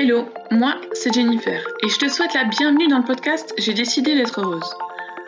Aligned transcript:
Hello, 0.00 0.28
moi 0.52 0.76
c'est 0.92 1.12
Jennifer 1.12 1.60
et 1.82 1.88
je 1.88 1.98
te 1.98 2.08
souhaite 2.08 2.32
la 2.32 2.44
bienvenue 2.44 2.86
dans 2.86 2.98
le 2.98 3.04
podcast 3.04 3.52
J'ai 3.58 3.74
décidé 3.74 4.14
d'être 4.14 4.40
heureuse. 4.40 4.72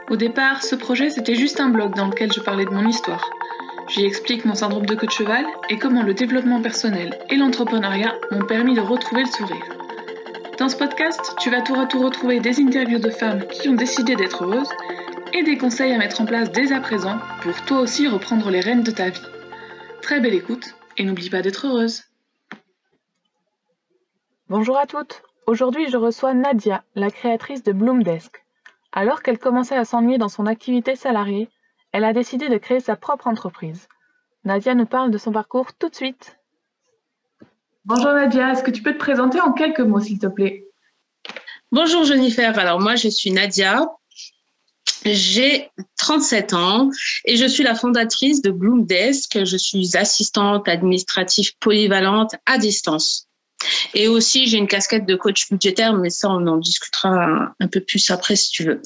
Au 0.08 0.14
départ, 0.14 0.62
ce 0.62 0.76
projet 0.76 1.10
c'était 1.10 1.34
juste 1.34 1.58
un 1.58 1.70
blog 1.70 1.96
dans 1.96 2.06
lequel 2.06 2.32
je 2.32 2.38
parlais 2.38 2.66
de 2.66 2.70
mon 2.70 2.86
histoire. 2.86 3.28
J'y 3.88 4.04
explique 4.04 4.44
mon 4.44 4.54
syndrome 4.54 4.86
de 4.86 4.94
queue 4.94 5.08
de 5.08 5.12
cheval 5.12 5.44
et 5.70 5.76
comment 5.76 6.04
le 6.04 6.14
développement 6.14 6.62
personnel 6.62 7.18
et 7.30 7.36
l'entrepreneuriat 7.36 8.14
m'ont 8.30 8.46
permis 8.46 8.74
de 8.74 8.80
retrouver 8.80 9.24
le 9.24 9.30
sourire. 9.32 9.76
Dans 10.56 10.68
ce 10.68 10.76
podcast, 10.76 11.34
tu 11.40 11.50
vas 11.50 11.62
tour 11.62 11.80
à 11.80 11.86
tour 11.86 12.04
retrouver 12.04 12.38
des 12.38 12.60
interviews 12.60 13.00
de 13.00 13.10
femmes 13.10 13.48
qui 13.48 13.68
ont 13.68 13.74
décidé 13.74 14.14
d'être 14.14 14.44
heureuses 14.44 14.70
et 15.32 15.42
des 15.42 15.58
conseils 15.58 15.92
à 15.92 15.98
mettre 15.98 16.20
en 16.20 16.26
place 16.26 16.52
dès 16.52 16.70
à 16.70 16.78
présent 16.78 17.18
pour 17.42 17.60
toi 17.62 17.80
aussi 17.80 18.06
reprendre 18.06 18.50
les 18.50 18.60
rênes 18.60 18.84
de 18.84 18.92
ta 18.92 19.08
vie. 19.08 19.26
Très 20.00 20.20
belle 20.20 20.34
écoute 20.34 20.76
et 20.96 21.02
n'oublie 21.02 21.28
pas 21.28 21.42
d'être 21.42 21.66
heureuse. 21.66 22.04
Bonjour 24.50 24.76
à 24.76 24.86
toutes. 24.86 25.22
Aujourd'hui, 25.46 25.88
je 25.90 25.96
reçois 25.96 26.34
Nadia, 26.34 26.82
la 26.96 27.12
créatrice 27.12 27.62
de 27.62 27.70
Bloomdesk. 27.70 28.44
Alors 28.90 29.22
qu'elle 29.22 29.38
commençait 29.38 29.76
à 29.76 29.84
s'ennuyer 29.84 30.18
dans 30.18 30.28
son 30.28 30.44
activité 30.46 30.96
salariée, 30.96 31.48
elle 31.92 32.02
a 32.02 32.12
décidé 32.12 32.48
de 32.48 32.58
créer 32.58 32.80
sa 32.80 32.96
propre 32.96 33.28
entreprise. 33.28 33.86
Nadia 34.44 34.74
nous 34.74 34.86
parle 34.86 35.12
de 35.12 35.18
son 35.18 35.30
parcours 35.30 35.72
tout 35.78 35.88
de 35.88 35.94
suite. 35.94 36.36
Bonjour 37.84 38.12
Nadia, 38.12 38.50
est-ce 38.50 38.64
que 38.64 38.72
tu 38.72 38.82
peux 38.82 38.92
te 38.92 38.98
présenter 38.98 39.40
en 39.40 39.52
quelques 39.52 39.78
mots 39.78 40.00
s'il 40.00 40.18
te 40.18 40.26
plaît? 40.26 40.66
Bonjour 41.70 42.02
Jennifer, 42.02 42.58
alors 42.58 42.80
moi 42.80 42.96
je 42.96 43.06
suis 43.08 43.30
Nadia, 43.30 43.86
j'ai 45.04 45.70
37 45.96 46.54
ans 46.54 46.90
et 47.24 47.36
je 47.36 47.46
suis 47.46 47.62
la 47.62 47.76
fondatrice 47.76 48.42
de 48.42 48.50
Bloomdesk. 48.50 49.44
Je 49.44 49.56
suis 49.56 49.96
assistante 49.96 50.66
administrative 50.66 51.56
polyvalente 51.60 52.34
à 52.46 52.58
distance. 52.58 53.29
Et 53.94 54.08
aussi, 54.08 54.46
j'ai 54.46 54.58
une 54.58 54.66
casquette 54.66 55.06
de 55.06 55.14
coach 55.16 55.50
budgétaire, 55.50 55.94
mais 55.94 56.10
ça, 56.10 56.28
on 56.28 56.46
en 56.46 56.56
discutera 56.56 57.52
un, 57.58 57.68
peu 57.68 57.80
plus 57.80 58.10
après 58.10 58.36
si 58.36 58.50
tu 58.50 58.64
veux. 58.64 58.82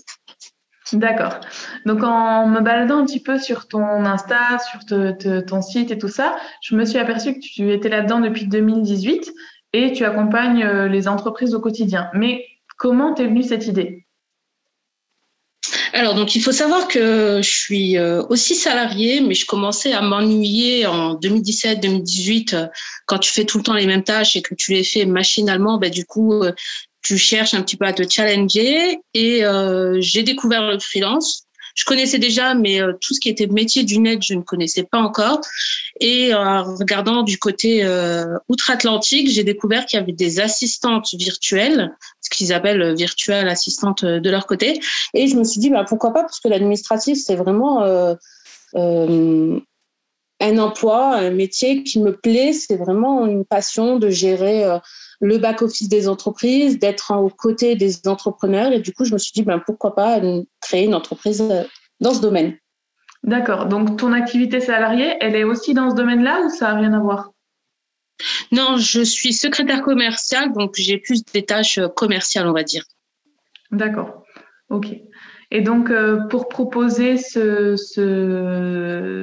D'accord. 0.93 1.41
Donc, 1.87 2.03
en 2.03 2.47
me 2.47 2.61
baladant 2.61 2.99
un 2.99 3.07
petit 3.07 3.23
peu 3.23 3.39
sur 3.39 3.69
ton 3.69 4.05
Insta, 4.05 4.59
sur 4.59 4.81
ton 5.47 5.63
site 5.63 5.91
et 5.91 5.99
tout 5.99 6.09
ça, 6.09 6.37
je 6.63 6.77
me 6.77 6.85
suis 6.85 6.99
aperçue 6.99 7.35
que 7.35 7.41
tu 7.41 7.73
étais 7.73 7.89
là-dedans 7.89 8.21
depuis 8.21 8.47
2018 8.47 9.33
et 9.73 9.93
tu 9.93 10.05
accompagnes 10.05 10.63
euh, 10.63 10.89
les 10.89 11.09
entreprises 11.09 11.55
au 11.55 11.61
quotidien. 11.61 12.09
Mais 12.15 12.47
comment 12.77 13.13
t'es 13.15 13.27
venue 13.27 13.43
cette 13.43 13.67
idée? 13.67 14.04
Alors, 15.95 16.17
donc, 16.17 16.35
il 16.35 16.43
faut 16.43 16.51
savoir 16.51 16.89
que 16.89 17.41
je 17.41 17.49
suis 17.49 17.97
euh, 17.97 18.25
aussi 18.29 18.57
salariée, 18.57 19.21
mais 19.21 19.35
je 19.35 19.47
commençais 19.47 19.93
à 19.93 20.01
m'ennuyer 20.01 20.87
en 20.87 21.15
2017-2018 21.15 22.55
euh, 22.57 22.67
quand 23.07 23.19
tu 23.19 23.31
fais 23.31 23.45
tout 23.45 23.59
le 23.59 23.63
temps 23.63 23.75
les 23.75 23.87
mêmes 23.87 24.03
tâches 24.03 24.35
et 24.35 24.43
que 24.43 24.57
tu 24.57 24.73
les 24.73 24.83
fais 24.83 25.07
machinalement. 25.07 25.79
Ben, 25.79 25.93
du 25.93 26.05
coup, 26.05 26.43
euh, 26.43 26.51
tu 27.01 27.17
cherches 27.17 27.55
un 27.55 27.63
petit 27.63 27.77
peu 27.77 27.85
à 27.85 27.93
te 27.93 28.03
challenger 28.09 28.99
et 29.15 29.43
j'ai 29.99 30.23
découvert 30.23 30.67
le 30.67 30.79
freelance 30.79 31.45
je 31.75 31.85
connaissais 31.85 32.19
déjà, 32.19 32.55
mais 32.55 32.81
euh, 32.81 32.93
tout 33.01 33.15
ce 33.15 33.21
qui 33.21 33.29
était 33.29 33.47
métier 33.47 33.85
du 33.85 33.99
net, 33.99 34.23
je 34.23 34.35
ne 34.35 34.43
connaissais 34.43 34.85
pas 34.85 34.99
encore. 34.99 35.41
Et 36.01 36.33
euh, 36.33 36.39
en 36.39 36.77
regardant 36.77 37.23
du 37.23 37.39
côté 37.39 37.85
euh, 37.85 38.37
outre-Atlantique, 38.49 39.29
j'ai 39.29 39.45
découvert 39.45 39.85
qu'il 39.87 39.99
y 39.99 40.03
avait 40.03 40.13
des 40.13 40.41
assistantes 40.41 41.15
virtuelles, 41.15 41.95
ce 42.21 42.31
qu'ils 42.31 42.53
appellent 42.53 42.95
virtuelles 42.95 43.49
assistantes 43.49 44.05
de 44.05 44.31
leur 44.31 44.47
côté. 44.47 44.81
Et 45.15 45.27
je 45.27 45.37
me 45.37 45.45
suis 45.45 45.61
dit, 45.61 45.71
bah, 45.71 45.85
pourquoi 45.87 46.13
pas, 46.13 46.23
parce 46.23 46.41
que 46.41 46.49
l'administratif, 46.49 47.19
c'est 47.19 47.37
vraiment 47.37 47.85
un 50.45 50.59
emploi, 50.59 51.17
un 51.17 51.31
métier 51.31 51.83
qui 51.83 52.01
me 52.01 52.13
plaît. 52.13 52.53
C'est 52.53 52.77
vraiment 52.77 53.27
une 53.27 53.45
passion 53.45 53.99
de 53.99 54.11
gérer 54.11 54.65
le 55.21 55.39
back-office 55.39 55.89
des 55.89 56.09
entreprises, 56.09 56.79
d'être 56.79 57.13
aux 57.13 57.31
côtés 57.31 57.77
des 57.77 58.07
entrepreneurs. 58.07 58.73
Et 58.73 58.81
du 58.81 58.93
coup, 58.93 59.05
je 59.05 59.13
me 59.13 59.19
suis 59.19 59.33
dit, 59.33 59.43
ben, 59.43 59.61
pourquoi 59.65 59.95
pas 59.95 60.21
créer 60.61 60.85
une 60.85 60.95
entreprise 60.95 61.41
euh, 61.41 61.65
dans 62.01 62.15
ce 62.15 62.21
domaine. 62.21 62.57
D'accord. 63.23 63.67
Donc, 63.67 63.97
ton 63.99 64.13
activité 64.13 64.61
salariée, 64.61 65.17
elle 65.21 65.35
est 65.35 65.45
aussi 65.45 65.73
dans 65.73 65.91
ce 65.91 65.95
domaine-là 65.95 66.43
ou 66.45 66.51
ça 66.51 66.73
n'a 66.73 66.81
rien 66.81 66.93
à 66.93 67.01
voir? 67.01 67.31
Non, 68.53 68.77
je 68.77 69.03
suis 69.03 69.33
secrétaire 69.33 69.83
commerciale, 69.83 70.53
donc 70.53 70.75
j'ai 70.77 70.99
plus 70.99 71.25
des 71.25 71.45
tâches 71.45 71.79
euh, 71.79 71.89
commerciales, 71.89 72.47
on 72.47 72.53
va 72.53 72.63
dire. 72.63 72.85
D'accord. 73.71 74.24
OK. 74.71 74.89
Et 75.51 75.61
donc, 75.61 75.91
euh, 75.91 76.27
pour 76.29 76.49
proposer 76.49 77.17
ce, 77.17 77.77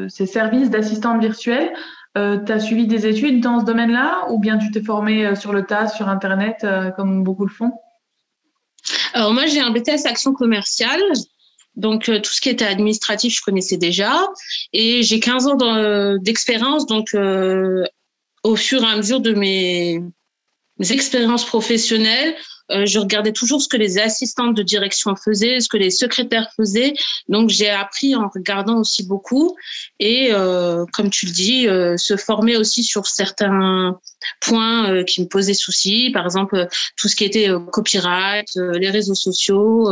ces 0.09 0.25
services 0.25 0.69
d'assistante 0.69 1.19
virtuelle, 1.19 1.73
euh, 2.17 2.37
tu 2.45 2.51
as 2.51 2.59
suivi 2.59 2.87
des 2.87 3.07
études 3.07 3.41
dans 3.41 3.61
ce 3.61 3.65
domaine-là 3.65 4.25
ou 4.29 4.39
bien 4.39 4.57
tu 4.57 4.69
t'es 4.71 4.83
formé 4.83 5.25
euh, 5.25 5.35
sur 5.35 5.53
le 5.53 5.63
tas, 5.63 5.87
sur 5.87 6.09
Internet, 6.09 6.57
euh, 6.63 6.91
comme 6.91 7.23
beaucoup 7.23 7.45
le 7.45 7.51
font? 7.53 7.71
Alors 9.13 9.33
moi, 9.33 9.45
j'ai 9.45 9.61
un 9.61 9.71
BTS 9.71 10.05
Action 10.05 10.33
commerciale. 10.33 11.01
Donc 11.75 12.03
tout 12.03 12.31
ce 12.31 12.41
qui 12.41 12.49
était 12.49 12.65
administratif, 12.65 13.37
je 13.37 13.41
connaissais 13.41 13.77
déjà. 13.77 14.11
Et 14.73 15.03
j'ai 15.03 15.21
15 15.21 15.47
ans 15.47 16.17
d'expérience. 16.17 16.85
Donc 16.85 17.15
au 18.43 18.55
fur 18.57 18.83
et 18.83 18.87
à 18.87 18.97
mesure 18.97 19.21
de 19.21 19.31
mes 19.33 20.01
expériences 20.81 21.45
professionnelles, 21.45 22.35
euh, 22.71 22.85
je 22.85 22.99
regardais 22.99 23.31
toujours 23.31 23.61
ce 23.61 23.67
que 23.67 23.77
les 23.77 23.99
assistantes 23.99 24.55
de 24.55 24.63
direction 24.63 25.15
faisaient, 25.15 25.59
ce 25.59 25.69
que 25.69 25.77
les 25.77 25.89
secrétaires 25.89 26.49
faisaient. 26.55 26.93
Donc 27.29 27.49
j'ai 27.49 27.69
appris 27.69 28.15
en 28.15 28.29
regardant 28.33 28.79
aussi 28.79 29.05
beaucoup 29.05 29.55
et 29.99 30.29
euh, 30.31 30.85
comme 30.93 31.09
tu 31.09 31.25
le 31.25 31.31
dis, 31.31 31.67
euh, 31.67 31.97
se 31.97 32.17
former 32.17 32.57
aussi 32.57 32.83
sur 32.83 33.07
certains 33.07 33.99
points 34.39 35.03
qui 35.03 35.21
me 35.21 35.27
posaient 35.27 35.53
souci. 35.53 36.11
Par 36.13 36.25
exemple, 36.25 36.67
tout 36.97 37.07
ce 37.07 37.15
qui 37.15 37.25
était 37.25 37.49
copyright, 37.71 38.47
les 38.55 38.89
réseaux 38.89 39.15
sociaux. 39.15 39.89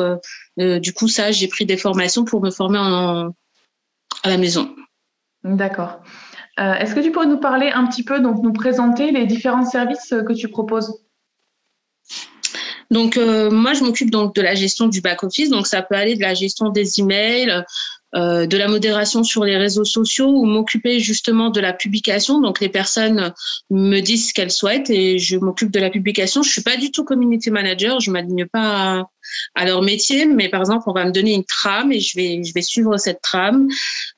du 0.58 0.94
coup, 0.94 1.08
ça, 1.08 1.32
j'ai 1.32 1.48
pris 1.48 1.66
des 1.66 1.78
formations 1.78 2.26
pour 2.26 2.42
me 2.42 2.52
former 2.52 2.80
à 2.80 4.30
la 4.30 4.38
maison. 4.38 4.76
D'accord. 5.44 6.02
Est-ce 6.58 6.94
que 6.94 7.00
tu 7.00 7.12
pourrais 7.12 7.28
nous 7.28 7.40
parler 7.40 7.72
un 7.74 7.88
petit 7.88 8.04
peu, 8.04 8.20
donc 8.20 8.44
nous 8.44 8.54
présenter 8.54 9.12
les 9.12 9.26
différents 9.26 9.66
services 9.66 10.14
que 10.28 10.34
tu 10.34 10.48
proposes? 10.48 11.09
Donc 12.92 13.18
euh, 13.18 13.50
moi 13.52 13.74
je 13.74 13.84
m'occupe 13.84 14.10
donc 14.10 14.36
de 14.36 14.42
la 14.42 14.56
gestion 14.56 14.88
du 14.88 15.02
back 15.02 15.24
office, 15.24 15.50
donc 15.50 15.68
ça 15.68 15.82
peut 15.82 15.96
aller 15.96 16.16
de 16.16 16.22
la 16.22 16.34
gestion 16.34 16.70
des 16.70 17.00
emails, 17.00 17.64
euh, 18.16 18.48
de 18.48 18.58
la 18.58 18.68
modération 18.68 19.24
sur 19.24 19.44
les 19.44 19.56
réseaux 19.56 19.86
sociaux 19.86 20.30
ou 20.30 20.46
m'occuper 20.46 21.00
justement 21.00 21.50
de 21.50 21.60
la 21.60 21.74
publication. 21.74 22.42
Donc 22.42 22.60
les 22.60 22.70
personnes 22.70 23.34
me 23.70 24.00
disent 24.00 24.30
ce 24.30 24.34
qu'elles 24.34 24.52
souhaitent 24.52 24.90
et 24.90 25.20
je 25.20 25.38
m'occupe 25.38 25.72
de 25.72 25.80
la 25.80 25.90
publication. 25.90 26.42
Je 26.42 26.50
suis 26.50 26.64
pas 26.64 26.78
du 26.78 26.92
tout 26.92 27.04
community 27.04 27.52
manager, 27.52 28.00
je 28.00 28.10
m'aligne 28.10 28.46
pas 28.46 29.08
à, 29.56 29.66
leur 29.66 29.84
métier, 29.84 30.26
mais 30.26 30.50
par 30.50 30.62
exemple 30.62 30.86
on 30.88 30.94
va 30.94 31.06
me 31.06 31.12
donner 31.12 31.34
une 31.34 31.44
trame 31.44 31.92
et 31.92 32.00
je 32.00 32.18
vais 32.18 32.44
je 32.44 32.52
vais 32.54 32.64
suivre 32.64 32.98
cette 32.98 33.22
trame. 33.22 33.68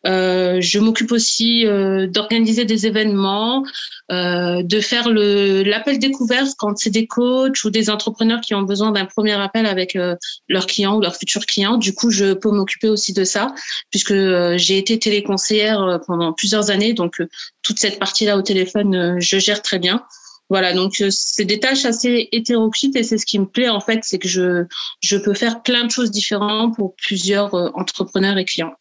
Euh, 0.07 0.61
je 0.61 0.79
m'occupe 0.79 1.11
aussi 1.11 1.65
euh, 1.67 2.07
d'organiser 2.07 2.63
des 2.63 2.87
événements, 2.87 3.63
euh, 4.11 4.63
de 4.63 4.79
faire 4.79 5.09
le 5.09 5.63
l'appel 5.63 5.99
découverte 5.99 6.49
quand 6.57 6.77
c'est 6.77 6.89
des 6.89 7.07
coachs 7.07 7.63
ou 7.63 7.69
des 7.69 7.89
entrepreneurs 7.89 8.41
qui 8.41 8.53
ont 8.53 8.63
besoin 8.63 8.91
d'un 8.91 9.05
premier 9.05 9.33
appel 9.33 9.65
avec 9.65 9.95
euh, 9.95 10.15
leurs 10.49 10.65
clients 10.65 10.97
ou 10.97 11.01
leurs 11.01 11.15
futurs 11.15 11.45
clients. 11.45 11.77
Du 11.77 11.93
coup 11.93 12.09
je 12.09 12.33
peux 12.33 12.51
m'occuper 12.51 12.89
aussi 12.89 13.13
de 13.13 13.23
ça 13.23 13.53
puisque 13.89 14.11
euh, 14.11 14.57
j'ai 14.57 14.77
été 14.77 14.99
téléconseillère 14.99 15.81
euh, 15.81 15.97
pendant 15.99 16.33
plusieurs 16.33 16.69
années, 16.69 16.93
donc 16.93 17.19
euh, 17.19 17.27
toute 17.61 17.79
cette 17.79 17.99
partie-là 17.99 18.37
au 18.37 18.41
téléphone, 18.41 19.19
je 19.19 19.39
gère 19.39 19.61
très 19.61 19.79
bien. 19.79 20.05
Voilà, 20.49 20.73
donc 20.73 21.01
c'est 21.11 21.45
des 21.45 21.61
tâches 21.61 21.85
assez 21.85 22.27
hétéroclites 22.33 22.97
et 22.97 23.03
c'est 23.03 23.17
ce 23.17 23.25
qui 23.25 23.39
me 23.39 23.45
plaît 23.45 23.69
en 23.69 23.79
fait, 23.79 23.99
c'est 24.03 24.19
que 24.19 24.27
je, 24.27 24.65
je 24.99 25.15
peux 25.15 25.33
faire 25.33 25.61
plein 25.61 25.85
de 25.85 25.91
choses 25.91 26.11
différentes 26.11 26.75
pour 26.75 26.93
plusieurs 26.95 27.53
entrepreneurs 27.77 28.37
et 28.37 28.43
clients. 28.43 28.73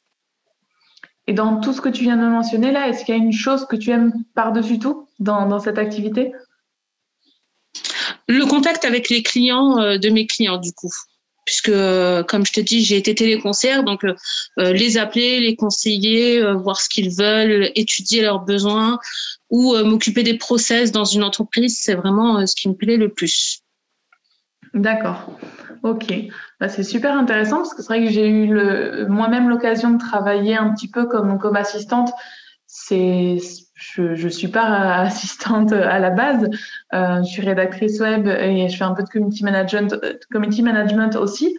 Et 1.29 1.33
dans 1.33 1.61
tout 1.61 1.73
ce 1.73 1.81
que 1.81 1.89
tu 1.89 2.03
viens 2.03 2.17
de 2.17 2.27
mentionner 2.27 2.73
là, 2.73 2.89
est-ce 2.89 3.05
qu'il 3.05 3.15
y 3.15 3.19
a 3.19 3.23
une 3.23 3.33
chose 3.33 3.67
que 3.67 3.77
tu 3.77 3.91
aimes 3.91 4.13
par-dessus 4.35 4.81
tout 4.81 5.07
dans, 5.21 5.47
dans 5.47 5.61
cette 5.61 5.79
activité? 5.79 6.33
Le 8.27 8.45
contact 8.47 8.85
avec 8.85 9.09
les 9.09 9.23
clients 9.23 9.77
de 9.97 10.09
mes 10.09 10.27
clients 10.27 10.59
du 10.59 10.73
coup 10.73 10.91
puisque, 11.45 11.69
euh, 11.69 12.23
comme 12.23 12.47
je 12.47 12.53
te 12.53 12.61
dis, 12.61 12.85
j'ai 12.85 12.97
été 12.97 13.15
téléconseillère, 13.15 13.85
donc 13.85 14.05
euh, 14.05 14.15
euh, 14.59 14.73
les 14.73 14.99
appeler, 14.99 15.41
les 15.41 15.57
conseiller, 15.57 16.43
voir 16.55 16.81
ce 16.81 16.89
qu'ils 16.89 17.11
veulent, 17.11 17.71
étudier 17.75 18.23
leurs 18.23 18.41
besoins 18.41 18.99
ou 19.51 19.77
m'occuper 19.79 20.23
des 20.23 20.39
process 20.39 20.93
dans 20.93 21.05
une 21.05 21.25
entreprise, 21.25 21.79
c'est 21.81 21.95
vraiment 21.95 22.47
ce 22.47 22.55
qui 22.55 22.69
me 22.69 22.75
plaît 22.75 22.97
le 22.97 23.09
plus. 23.09 23.63
D'accord. 24.75 25.37
Ok. 25.83 26.15
Bah, 26.61 26.69
c'est 26.69 26.85
super 26.85 27.17
intéressant 27.17 27.57
parce 27.57 27.75
que 27.75 27.83
c'est 27.83 27.89
vrai 27.89 28.05
que 28.05 28.13
j'ai 28.13 28.29
eu 28.29 28.49
moi-même 29.09 29.49
l'occasion 29.49 29.91
de 29.91 29.99
travailler 29.99 30.57
un 30.57 30.73
petit 30.73 30.89
peu 30.89 31.07
comme, 31.07 31.39
comme 31.39 31.57
assistante. 31.57 32.13
C'est 32.67 33.39
je 33.81 34.25
ne 34.25 34.29
suis 34.29 34.49
pas 34.49 34.65
assistante 35.01 35.73
à 35.73 35.99
la 35.99 36.11
base. 36.11 36.49
Euh, 36.93 37.23
je 37.23 37.29
suis 37.29 37.43
rédactrice 37.43 37.99
web 38.01 38.29
et 38.29 38.69
je 38.69 38.77
fais 38.77 38.85
un 38.85 38.95
peu 38.95 39.03
de 39.03 39.09
community 39.09 39.43
management, 39.45 39.97
community 40.31 40.63
management 40.63 41.17
aussi. 41.17 41.57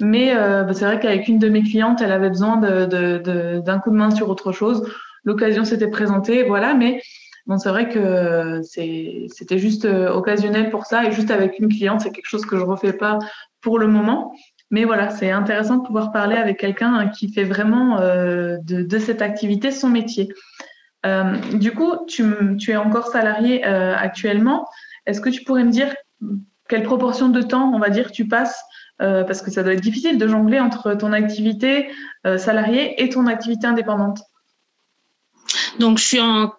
Mais 0.00 0.36
euh, 0.36 0.62
bah, 0.62 0.74
c'est 0.74 0.84
vrai 0.84 1.00
qu'avec 1.00 1.26
une 1.26 1.38
de 1.38 1.48
mes 1.48 1.62
clientes, 1.62 2.00
elle 2.02 2.12
avait 2.12 2.28
besoin 2.28 2.56
d'un 2.58 3.78
coup 3.80 3.90
de 3.90 3.96
main 3.96 4.10
sur 4.10 4.28
autre 4.28 4.52
chose. 4.52 4.88
L'occasion 5.24 5.64
s'était 5.64 5.88
présentée, 5.88 6.44
voilà. 6.44 6.74
Mais 6.74 7.02
Bon, 7.46 7.58
c'est 7.58 7.68
vrai 7.68 7.88
que 7.88 8.60
c'était 8.64 9.58
juste 9.58 9.84
occasionnel 9.84 10.68
pour 10.68 10.84
ça 10.84 11.04
et 11.04 11.12
juste 11.12 11.30
avec 11.30 11.60
une 11.60 11.68
cliente, 11.68 12.00
c'est 12.00 12.10
quelque 12.10 12.26
chose 12.28 12.44
que 12.44 12.58
je 12.58 12.64
refais 12.64 12.92
pas 12.92 13.20
pour 13.60 13.78
le 13.78 13.86
moment. 13.86 14.34
Mais 14.72 14.84
voilà, 14.84 15.10
c'est 15.10 15.30
intéressant 15.30 15.76
de 15.76 15.86
pouvoir 15.86 16.10
parler 16.10 16.34
avec 16.34 16.58
quelqu'un 16.58 17.06
qui 17.06 17.32
fait 17.32 17.44
vraiment 17.44 18.00
de, 18.00 18.98
cette 18.98 19.22
activité 19.22 19.70
son 19.70 19.88
métier. 19.88 20.28
Du 21.54 21.72
coup, 21.72 21.92
tu, 22.06 22.56
es 22.68 22.76
encore 22.76 23.08
salarié 23.08 23.64
actuellement. 23.64 24.66
Est-ce 25.06 25.20
que 25.20 25.28
tu 25.28 25.44
pourrais 25.44 25.64
me 25.64 25.70
dire 25.70 25.94
quelle 26.68 26.82
proportion 26.82 27.28
de 27.28 27.42
temps, 27.42 27.72
on 27.74 27.78
va 27.78 27.90
dire, 27.90 28.10
tu 28.10 28.26
passes 28.26 28.60
euh, 29.02 29.24
parce 29.24 29.42
que 29.42 29.50
ça 29.50 29.62
doit 29.62 29.74
être 29.74 29.82
difficile 29.82 30.16
de 30.16 30.26
jongler 30.26 30.58
entre 30.58 30.94
ton 30.94 31.12
activité 31.12 31.90
euh, 32.26 32.38
salariée 32.38 33.02
et 33.02 33.08
ton 33.10 33.26
activité 33.26 33.66
indépendante? 33.66 34.20
Donc, 35.78 35.98
je 35.98 36.04
suis 36.04 36.20
en, 36.20 36.52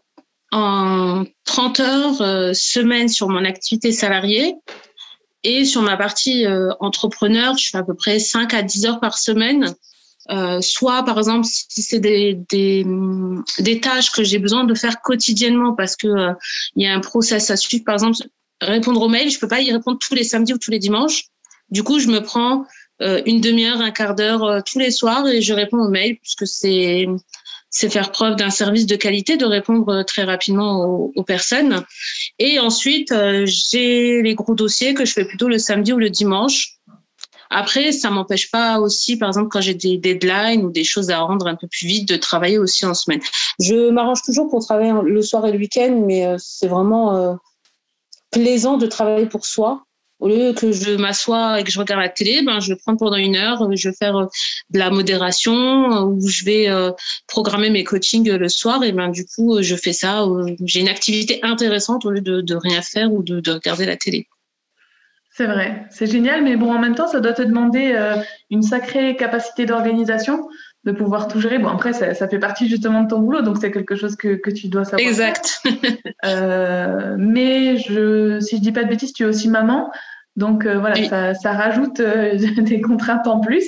en 0.52 1.24
30 1.46 1.80
heures 1.80 2.22
euh, 2.22 2.54
semaine 2.54 3.10
sur 3.10 3.28
mon 3.30 3.44
activité 3.44 3.92
salariée 3.92 4.56
et 5.44 5.66
sur 5.66 5.82
ma 5.82 5.98
partie 5.98 6.46
entrepreneur, 6.80 7.58
je 7.58 7.70
fais 7.70 7.78
à 7.78 7.84
peu 7.84 7.94
près 7.94 8.20
5 8.20 8.54
à 8.54 8.64
10 8.64 8.86
heures 8.86 9.00
par 9.00 9.18
semaine. 9.18 9.74
Soit 10.62 11.04
par 11.04 11.18
exemple 11.18 11.46
si 11.46 11.82
c'est 11.82 12.00
des, 12.00 12.40
des, 12.50 12.86
des, 13.60 13.80
tâches 13.80 14.12
que 14.12 14.24
j'ai 14.24 14.40
besoin 14.40 14.66
de 14.66 14.74
faire 14.74 15.02
quotidiennement 15.02 15.74
parce 15.74 15.96
que 15.96 16.08
il 16.76 16.84
y 16.84 16.88
a 16.88 16.94
un 16.94 17.00
process 17.00 17.50
à 17.50 17.56
suivre 17.56 17.86
par 17.86 17.96
exemple 17.96 18.18
répondre 18.62 19.02
aux 19.02 19.08
mails 19.08 19.30
je 19.30 19.40
peux 19.40 19.48
pas 19.48 19.62
y 19.62 19.72
répondre 19.72 19.98
tous 20.00 20.16
les 20.16 20.24
samedis 20.24 20.54
ou 20.54 20.58
tous 20.58 20.72
les 20.72 20.80
dimanches 20.80 21.24
du 21.70 21.84
coup, 21.84 22.00
je 22.00 22.08
me 22.08 22.22
prends 22.22 22.66
euh, 23.02 23.22
une 23.26 23.42
demi-heure, 23.42 23.82
un 23.82 23.92
quart 23.92 24.16
d'heure 24.16 24.44
euh, 24.44 24.62
tous 24.66 24.80
les 24.80 24.92
soirs 24.92 25.28
et 25.28 25.42
je 25.42 25.54
réponds 25.54 25.80
aux 25.80 25.90
mails 25.90 26.18
puisque 26.18 26.48
c'est 26.48 27.08
c'est 27.70 27.90
faire 27.90 28.12
preuve 28.12 28.38
d'un 28.38 28.50
service 28.50 28.86
de 28.86 28.96
qualité, 28.96 29.36
de 29.36 29.46
répondre 29.46 29.90
euh, 29.90 30.04
très 30.04 30.24
rapidement 30.24 31.12
aux, 31.16 31.24
personnes. 31.24 31.84
Et 32.40 32.60
ensuite, 32.60 33.14
j'ai 33.44 34.22
les 34.22 34.36
gros 34.36 34.56
dossiers 34.56 34.94
que 34.94 35.04
je 35.04 35.12
fais 35.12 35.26
plutôt 35.26 35.50
le 35.50 35.58
samedi 35.58 35.92
ou 35.92 35.98
le 35.98 36.10
dimanche. 36.10 36.77
Après, 37.50 37.92
ça 37.92 38.10
m'empêche 38.10 38.52
pas 38.52 38.80
aussi, 38.80 39.18
par 39.18 39.30
exemple, 39.30 39.50
quand 39.50 39.62
j'ai 39.62 39.74
des 39.74 39.98
deadlines 39.98 40.66
ou 40.66 40.72
des 40.72 40.84
choses 40.84 41.10
à 41.10 41.20
rendre 41.20 41.48
un 41.48 41.56
peu 41.56 41.68
plus 41.68 41.88
vite, 41.88 42.10
de 42.10 42.18
travailler 42.18 42.58
aussi 42.58 42.86
en 42.86 42.94
semaine. 42.94 43.22
Je 43.60 43.90
m'arrange 43.90 44.22
toujours 44.24 44.50
pour 44.50 44.64
travailler 44.64 44.94
le 45.04 45.22
soir 45.22 45.46
et 45.46 45.52
le 45.52 45.58
week-end, 45.58 46.04
mais 46.06 46.36
c'est 46.38 46.68
vraiment 46.68 47.38
plaisant 48.32 48.78
de 48.78 48.88
travailler 48.88 49.26
pour 49.26 49.46
soi 49.46 49.88
au 50.20 50.28
lieu 50.28 50.54
que 50.54 50.72
je 50.72 50.96
m'assois 50.96 51.60
et 51.60 51.64
que 51.64 51.72
je 51.72 51.80
regarde 51.80 52.02
la 52.02 52.10
télé, 52.10 52.42
ben, 52.42 52.60
je 52.60 52.70
vais 52.70 52.76
prendre 52.76 52.98
pendant 52.98 53.18
une 53.18 53.36
heure, 53.36 53.70
je 53.76 53.90
vais 53.90 53.96
faire 53.96 54.16
euh, 54.16 54.26
de 54.70 54.80
la 54.80 54.90
modération 54.90 55.54
euh, 55.54 56.02
ou 56.06 56.28
je 56.28 56.44
vais 56.44 56.70
euh, 56.70 56.92
programmer 57.28 57.70
mes 57.70 57.84
coachings 57.84 58.30
le 58.30 58.50
soir. 58.50 58.84
Et 58.84 58.92
ben, 58.92 59.10
du 59.10 59.26
coup, 59.26 59.62
je 59.62 59.76
fais 59.76 59.94
ça. 59.94 60.26
J'ai 60.66 60.80
une 60.80 60.90
activité 60.90 61.40
intéressante 61.44 62.06
au 62.06 62.10
lieu 62.10 62.22
de, 62.22 62.56
rien 62.56 62.82
faire 62.82 63.14
ou 63.14 63.22
de 63.24 63.52
regarder 63.52 63.86
la 63.86 63.98
télé. 63.98 64.28
C'est 65.38 65.46
vrai, 65.46 65.86
c'est 65.92 66.08
génial, 66.08 66.44
mais 66.44 66.56
bon, 66.56 66.74
en 66.74 66.80
même 66.80 66.96
temps, 66.96 67.08
ça 67.08 67.20
doit 67.20 67.34
te 67.34 67.44
demander 67.44 67.96
une 68.50 68.64
sacrée 68.64 69.16
capacité 69.16 69.68
d'organisation 69.68 70.48
de 70.88 70.94
pouvoir 70.94 71.28
tout 71.28 71.42
gérer. 71.42 71.60
Bon, 71.60 71.68
après, 71.68 71.92
ça, 71.92 72.14
ça, 72.14 72.28
fait 72.30 72.40
partie 72.40 72.68
justement 72.70 73.04
de 73.04 73.10
ton 73.10 73.20
boulot, 73.20 73.42
donc 73.42 73.58
c'est 73.60 73.72
quelque 73.72 73.96
chose 73.96 74.16
que, 74.16 74.36
que, 74.36 74.50
tu 74.50 74.70
dois 74.70 74.86
savoir. 74.86 75.08
Exact. 75.08 75.62
euh, 76.26 77.16
mais 77.20 77.78
je, 77.78 78.40
si 78.40 78.58
je 78.58 78.62
dis 78.62 78.72
pas 78.72 78.84
de 78.84 78.90
bêtises, 78.90 79.12
tu 79.12 79.24
es 79.24 79.26
aussi 79.26 79.50
maman, 79.50 79.92
donc 80.38 80.66
euh, 80.66 80.80
voilà, 80.80 80.96
ça, 81.04 81.34
ça, 81.34 81.52
rajoute 81.52 82.00
euh, 82.00 82.38
des 82.58 82.80
contraintes 82.82 83.28
en 83.28 83.40
plus. 83.40 83.66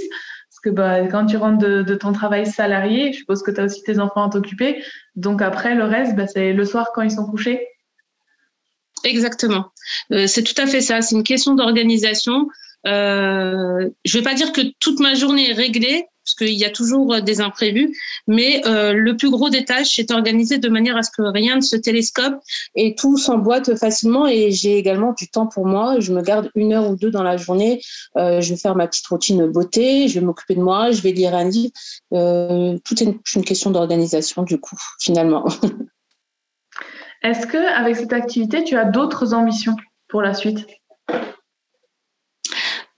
Parce 0.50 0.60
que 0.63 0.69
bah, 0.69 1.07
quand 1.07 1.25
tu 1.25 1.38
rentres 1.38 1.60
de, 1.60 1.83
de 1.83 1.95
ton 1.95 2.13
travail 2.13 2.45
salarié, 2.45 3.12
je 3.12 3.19
suppose 3.19 3.44
que 3.44 3.51
tu 3.51 3.60
as 3.60 3.65
aussi 3.65 3.83
tes 3.83 4.00
enfants 4.00 4.27
à 4.27 4.30
t'occuper. 4.30 4.81
Donc 5.15 5.42
après, 5.42 5.75
le 5.75 5.83
reste, 5.83 6.15
bah, 6.15 6.25
c'est 6.25 6.54
le 6.54 6.65
soir 6.65 6.92
quand 6.94 7.01
ils 7.01 7.12
sont 7.12 7.25
couchés. 7.25 7.68
Exactement. 9.04 9.66
Euh, 10.12 10.28
c'est 10.28 10.44
tout 10.44 10.60
à 10.62 10.68
fait 10.68 10.81
ça. 10.81 11.01
C'est 11.01 11.16
une 11.16 11.24
question 11.24 11.56
d'organisation. 11.56 12.48
Euh, 12.88 13.90
je 14.06 14.18
vais 14.18 14.24
pas 14.24 14.34
dire 14.34 14.51
que 14.51 14.62
toute 14.80 15.00
ma 15.00 15.13
journée 15.13 15.50
est 15.50 15.54
réglée, 15.54 16.06
parce 16.30 16.50
qu'il 16.50 16.60
y 16.60 16.66
a 16.66 16.69
toujours 16.69 17.13
euh, 17.13 17.22
des 17.22 17.42
imprévus. 17.42 17.98
Mais 18.28 18.62
euh, 18.66 18.94
le 18.94 19.18
plus 19.18 19.30
gros 19.30 19.50
des 19.50 19.66
tâches, 19.66 19.96
c'est 19.96 20.12
organisé 20.12 20.57
de 20.57 20.69
manière 20.69 20.98
à 20.98 21.04
ce 21.04 21.12
que 21.12 21.22
rien 21.22 21.56
ne 21.56 21.62
se 21.62 21.75
télescope 21.75 22.36
et 22.75 22.96
tout 22.96 23.18
s'emboîte 23.18 23.75
facilement. 23.75 24.28
Et 24.28 24.51
j'ai 24.51 24.78
également 24.78 25.13
du 25.13 25.30
temps 25.30 25.48
pour 25.48 25.66
moi. 25.66 26.00
Je 26.00 26.13
me 26.13 26.22
garde 26.22 26.51
une 26.56 26.74
heure 26.74 26.90
ou 26.90 26.96
deux 26.96 27.12
dans 27.12 27.24
la 27.24 27.38
journée. 27.38 27.81
Euh, 28.18 28.42
je 28.42 28.54
vais 28.54 28.60
faire 28.60 28.75
ma 28.75 28.88
petite 28.88 29.07
routine 29.07 29.48
beauté. 29.48 30.07
Je 30.07 30.19
vais 30.19 30.25
m'occuper 30.25 30.56
de 30.56 30.62
moi. 30.62 30.92
Je 30.92 31.01
vais 31.01 31.12
lire 31.12 31.34
un 31.36 31.46
livre. 31.46 31.74
Euh, 32.13 32.78
tout 32.86 33.01
est 33.01 33.36
une 33.36 33.44
question 33.44 33.72
d'organisation 33.72 34.44
du 34.44 34.60
coup, 34.60 34.78
finalement. 35.00 35.48
Est-ce 37.21 37.48
que 37.48 37.57
avec 37.57 37.95
cette 37.95 38.13
activité, 38.13 38.63
tu 38.63 38.77
as 38.77 38.86
d'autres 38.86 39.33
ambitions 39.33 39.75
pour 40.07 40.21
la 40.21 40.33
suite? 40.33 40.66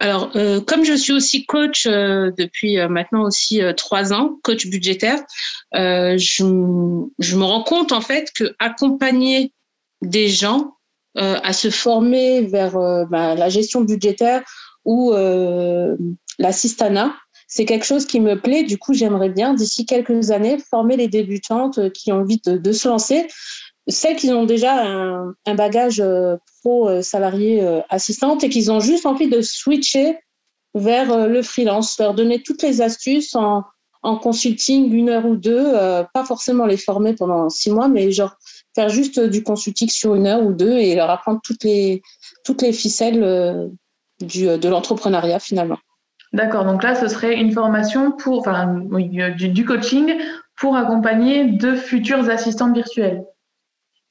Alors, 0.02 0.32
euh, 0.36 0.60
comme 0.62 0.84
je 0.84 0.94
suis 0.94 1.14
aussi 1.14 1.46
coach 1.46 1.86
euh, 1.86 2.32
depuis 2.36 2.80
euh, 2.80 2.90
maintenant 2.90 3.22
aussi 3.22 3.62
trois 3.78 4.14
ans, 4.14 4.40
coach 4.42 4.66
budgétaire, 4.66 5.20
je, 5.74 6.44
me 6.44 7.44
rends 7.44 7.64
compte 7.64 7.92
en 7.92 8.02
fait 8.02 8.32
que 8.36 8.56
accompagner 8.58 9.54
des 10.02 10.28
gens 10.28 10.74
à 11.16 11.54
se 11.54 11.70
former 11.70 12.42
vers 12.42 12.72
bah, 13.10 13.36
la 13.36 13.50
gestion 13.50 13.82
budgétaire 13.82 14.42
ou 14.86 15.14
l'assistanat, 16.40 17.14
c'est 17.48 17.66
quelque 17.66 17.86
chose 17.86 18.08
qui 18.08 18.22
me 18.22 18.40
plaît. 18.40 18.64
Du 18.64 18.78
coup, 18.78 18.94
j'aimerais 18.94 19.30
bien 19.30 19.54
d'ici 19.54 19.86
quelques 19.86 20.32
années 20.32 20.58
former 20.58 20.96
les 20.96 21.10
débutantes 21.10 21.92
qui 21.92 22.12
ont 22.12 22.22
envie 22.22 22.42
de 22.44 22.72
se 22.72 22.88
lancer 22.88 23.28
celles 23.88 24.16
qui 24.16 24.30
ont 24.32 24.46
déjà 24.46 24.84
un, 24.84 25.36
bagage 25.56 26.00
euh, 26.00 26.38
pro 26.62 26.90
euh, 26.90 27.02
salarié 27.02 27.64
euh, 27.64 27.82
assistante 27.90 28.44
et 28.44 28.50
qui 28.50 28.70
ont 28.70 28.80
juste 28.80 29.06
envie 29.06 29.30
de 29.30 29.42
switcher 29.42 30.20
vers 30.74 31.28
le 31.28 31.42
freelance, 31.42 32.00
leur 32.00 32.14
donner 32.14 32.42
toutes 32.42 32.64
les 32.64 32.82
astuces 32.82 33.36
en, 33.36 33.66
en 34.04 34.18
consulting 34.18 34.94
une 34.94 35.10
heure 35.10 35.26
ou 35.26 35.36
deux, 35.36 35.74
pas 36.14 36.24
forcément 36.24 36.66
les 36.66 36.78
former 36.78 37.14
pendant 37.14 37.50
six 37.50 37.72
mois, 37.72 37.90
mais 37.90 38.10
genre 38.14 38.38
faire 38.74 38.88
juste 38.88 39.20
du 39.20 39.44
consulting 39.44 39.90
sur 39.90 40.16
une 40.16 40.28
heure 40.28 40.42
ou 40.42 40.54
deux 40.54 40.78
et 40.78 40.96
leur 40.96 41.10
apprendre 41.10 41.42
toutes 41.44 41.66
les, 41.66 42.02
toutes 42.46 42.62
les 42.62 42.72
ficelles 42.72 43.70
du, 44.22 44.46
de 44.46 44.70
l'entrepreneuriat 44.70 45.40
finalement. 45.40 45.78
D'accord, 46.32 46.64
donc 46.64 46.84
là, 46.84 46.96
ce 46.96 47.10
serait 47.10 47.36
une 47.36 47.52
formation 47.52 48.14
pour, 48.14 48.40
enfin, 48.40 48.82
du 49.38 49.66
coaching 49.66 50.14
pour 50.56 50.78
accompagner 50.78 51.52
de 51.52 51.76
futurs 51.76 52.30
assistants 52.30 52.72
virtuels. 52.72 53.26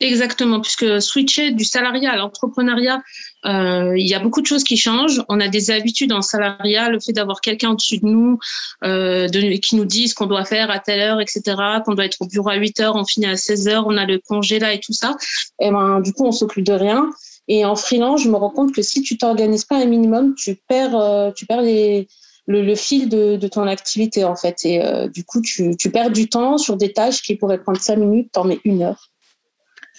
Exactement, 0.02 0.62
puisque 0.62 1.02
switcher 1.02 1.50
du 1.50 1.66
salariat 1.66 2.12
à 2.12 2.16
l'entrepreneuriat, 2.16 3.02
euh, 3.44 3.94
il 3.98 4.08
y 4.08 4.14
a 4.14 4.18
beaucoup 4.18 4.40
de 4.40 4.46
choses 4.46 4.64
qui 4.64 4.78
changent. 4.78 5.22
On 5.28 5.40
a 5.40 5.48
des 5.48 5.70
habitudes 5.70 6.12
en 6.12 6.22
salariat, 6.22 6.88
le 6.88 6.98
fait 7.00 7.12
d'avoir 7.12 7.42
quelqu'un 7.42 7.72
au-dessus 7.72 7.98
de 7.98 8.06
nous 8.06 8.38
euh, 8.82 9.28
de, 9.28 9.56
qui 9.58 9.76
nous 9.76 9.84
dit 9.84 10.08
ce 10.08 10.14
qu'on 10.14 10.24
doit 10.24 10.46
faire 10.46 10.70
à 10.70 10.78
telle 10.78 11.00
heure, 11.00 11.20
etc., 11.20 11.42
qu'on 11.84 11.94
doit 11.94 12.06
être 12.06 12.16
au 12.20 12.26
bureau 12.26 12.48
à 12.48 12.54
8 12.54 12.80
heures, 12.80 12.96
on 12.96 13.04
finit 13.04 13.26
à 13.26 13.36
16 13.36 13.68
heures, 13.68 13.86
on 13.86 13.98
a 13.98 14.06
le 14.06 14.18
congé 14.18 14.58
là 14.58 14.72
et 14.72 14.80
tout 14.80 14.94
ça. 14.94 15.16
Et 15.60 15.66
eh 15.66 15.70
ben, 15.70 16.00
du 16.00 16.14
coup, 16.14 16.24
on 16.24 16.32
s'occupe 16.32 16.64
de 16.64 16.72
rien. 16.72 17.10
Et 17.48 17.66
en 17.66 17.76
freelance, 17.76 18.22
je 18.22 18.30
me 18.30 18.36
rends 18.36 18.50
compte 18.50 18.72
que 18.74 18.80
si 18.80 19.02
tu 19.02 19.18
t'organises 19.18 19.66
pas 19.66 19.76
un 19.76 19.84
minimum, 19.86 20.34
tu 20.34 20.54
perds, 20.66 20.96
euh, 20.96 21.30
tu 21.32 21.44
perds 21.44 21.62
les, 21.62 22.08
le, 22.46 22.62
le, 22.62 22.74
fil 22.74 23.10
de, 23.10 23.36
de, 23.36 23.48
ton 23.48 23.66
activité 23.66 24.24
en 24.24 24.36
fait. 24.36 24.64
Et 24.64 24.82
euh, 24.82 25.08
du 25.08 25.24
coup, 25.24 25.42
tu, 25.42 25.76
tu 25.76 25.90
perds 25.90 26.10
du 26.10 26.28
temps 26.30 26.56
sur 26.56 26.78
des 26.78 26.94
tâches 26.94 27.20
qui 27.20 27.36
pourraient 27.36 27.60
prendre 27.60 27.78
5 27.78 27.96
minutes, 27.96 28.32
t'en 28.32 28.44
mets 28.44 28.60
une 28.64 28.82
heure. 28.82 29.09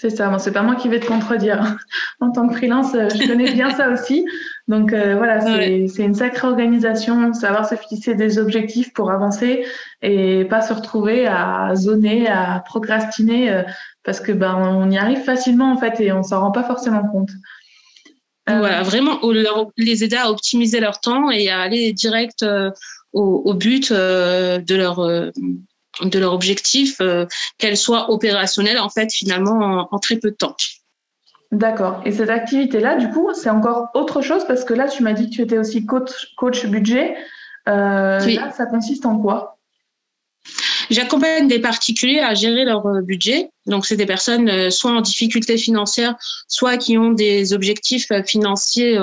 C'est 0.02 0.10
ça, 0.10 0.30
bon, 0.30 0.40
c'est 0.40 0.52
pas 0.52 0.64
moi 0.64 0.74
qui 0.74 0.90
vais 0.90 1.00
te 1.00 1.06
contredire. 1.06 1.78
en 2.20 2.32
tant 2.32 2.48
que 2.48 2.56
freelance, 2.56 2.96
euh, 2.96 3.08
je 3.08 3.28
connais 3.28 3.52
bien 3.52 3.70
ça 3.70 3.92
aussi. 3.92 4.26
Donc 4.68 4.94
euh, 4.94 5.16
voilà, 5.16 5.42
c'est 5.42 6.02
une 6.02 6.16
sacrée 6.16 6.48
organisation, 6.48 7.36
savoir 7.36 7.70
se 7.70 7.76
fixer 7.76 8.16
des 8.16 8.40
objectifs 8.40 8.94
pour 8.94 9.12
avancer 9.12 9.64
et 10.02 10.44
pas 10.46 10.64
se 10.64 10.74
retrouver 10.74 11.28
à 11.28 11.76
zoner, 11.76 12.28
à 12.28 12.64
procrastiner, 12.66 13.52
euh, 13.52 13.62
parce 14.04 14.20
que 14.22 14.32
ben 14.32 14.56
on 14.56 14.90
y 14.90 14.98
arrive 14.98 15.20
facilement 15.20 15.72
en 15.72 15.78
fait 15.78 16.00
et 16.00 16.12
on 16.12 16.24
s'en 16.24 16.40
rend 16.40 16.52
pas 16.52 16.64
forcément 16.64 17.08
compte. 17.08 17.30
Voilà, 18.48 18.82
vraiment 18.82 19.20
les 19.78 20.04
aider 20.04 20.16
à 20.16 20.32
optimiser 20.32 20.80
leur 20.80 21.00
temps 21.00 21.30
et 21.30 21.50
à 21.50 21.60
aller 21.60 21.94
direct 21.94 22.44
au, 23.14 23.44
au, 23.46 23.54
but 23.54 23.94
de 23.94 24.76
leur 24.76 25.00
de 26.02 26.20
leur 26.20 26.34
objectif, 26.34 27.02
euh, 27.02 27.26
qu'elle 27.58 27.78
soit 27.78 28.10
opérationnelle 28.12 28.80
en 28.80 28.90
fait 28.90 29.12
finalement 29.12 29.88
en, 29.92 30.00
très 30.00 30.18
peu 30.18 30.32
de 30.32 30.36
temps. 30.36 30.56
D'accord. 31.52 32.02
Et 32.06 32.12
cette 32.12 32.30
activité-là, 32.30 32.96
du 32.96 33.10
coup, 33.10 33.30
c'est 33.34 33.50
encore 33.50 33.90
autre 33.94 34.22
chose 34.22 34.46
parce 34.48 34.64
que 34.64 34.74
là, 34.74 34.88
tu 34.88 35.04
m'as 35.04 35.14
dit 35.14 35.30
que 35.30 35.36
tu 35.36 35.42
étais 35.42 35.58
aussi 35.58 35.86
coach, 35.86 36.34
coach 36.38 36.66
budget. 36.66 37.16
Euh, 37.68 38.20
Là, 38.20 38.52
ça 38.52 38.66
consiste 38.66 39.06
en 39.06 39.20
quoi? 39.20 39.58
J'accompagne 40.90 41.48
des 41.48 41.60
particuliers 41.60 42.20
à 42.20 42.34
gérer 42.34 42.66
leur 42.66 42.86
euh, 42.86 43.02
budget. 43.02 43.50
Donc, 43.66 43.86
c'est 43.86 43.98
des 43.98 44.06
personnes 44.06 44.50
euh, 44.50 44.70
soit 44.70 44.92
en 44.92 45.02
difficulté 45.02 45.58
financière, 45.58 46.16
soit 46.48 46.78
qui 46.78 46.98
ont 46.98 47.12
des 47.12 47.54
objectifs 47.54 48.08
financiers 48.26 48.98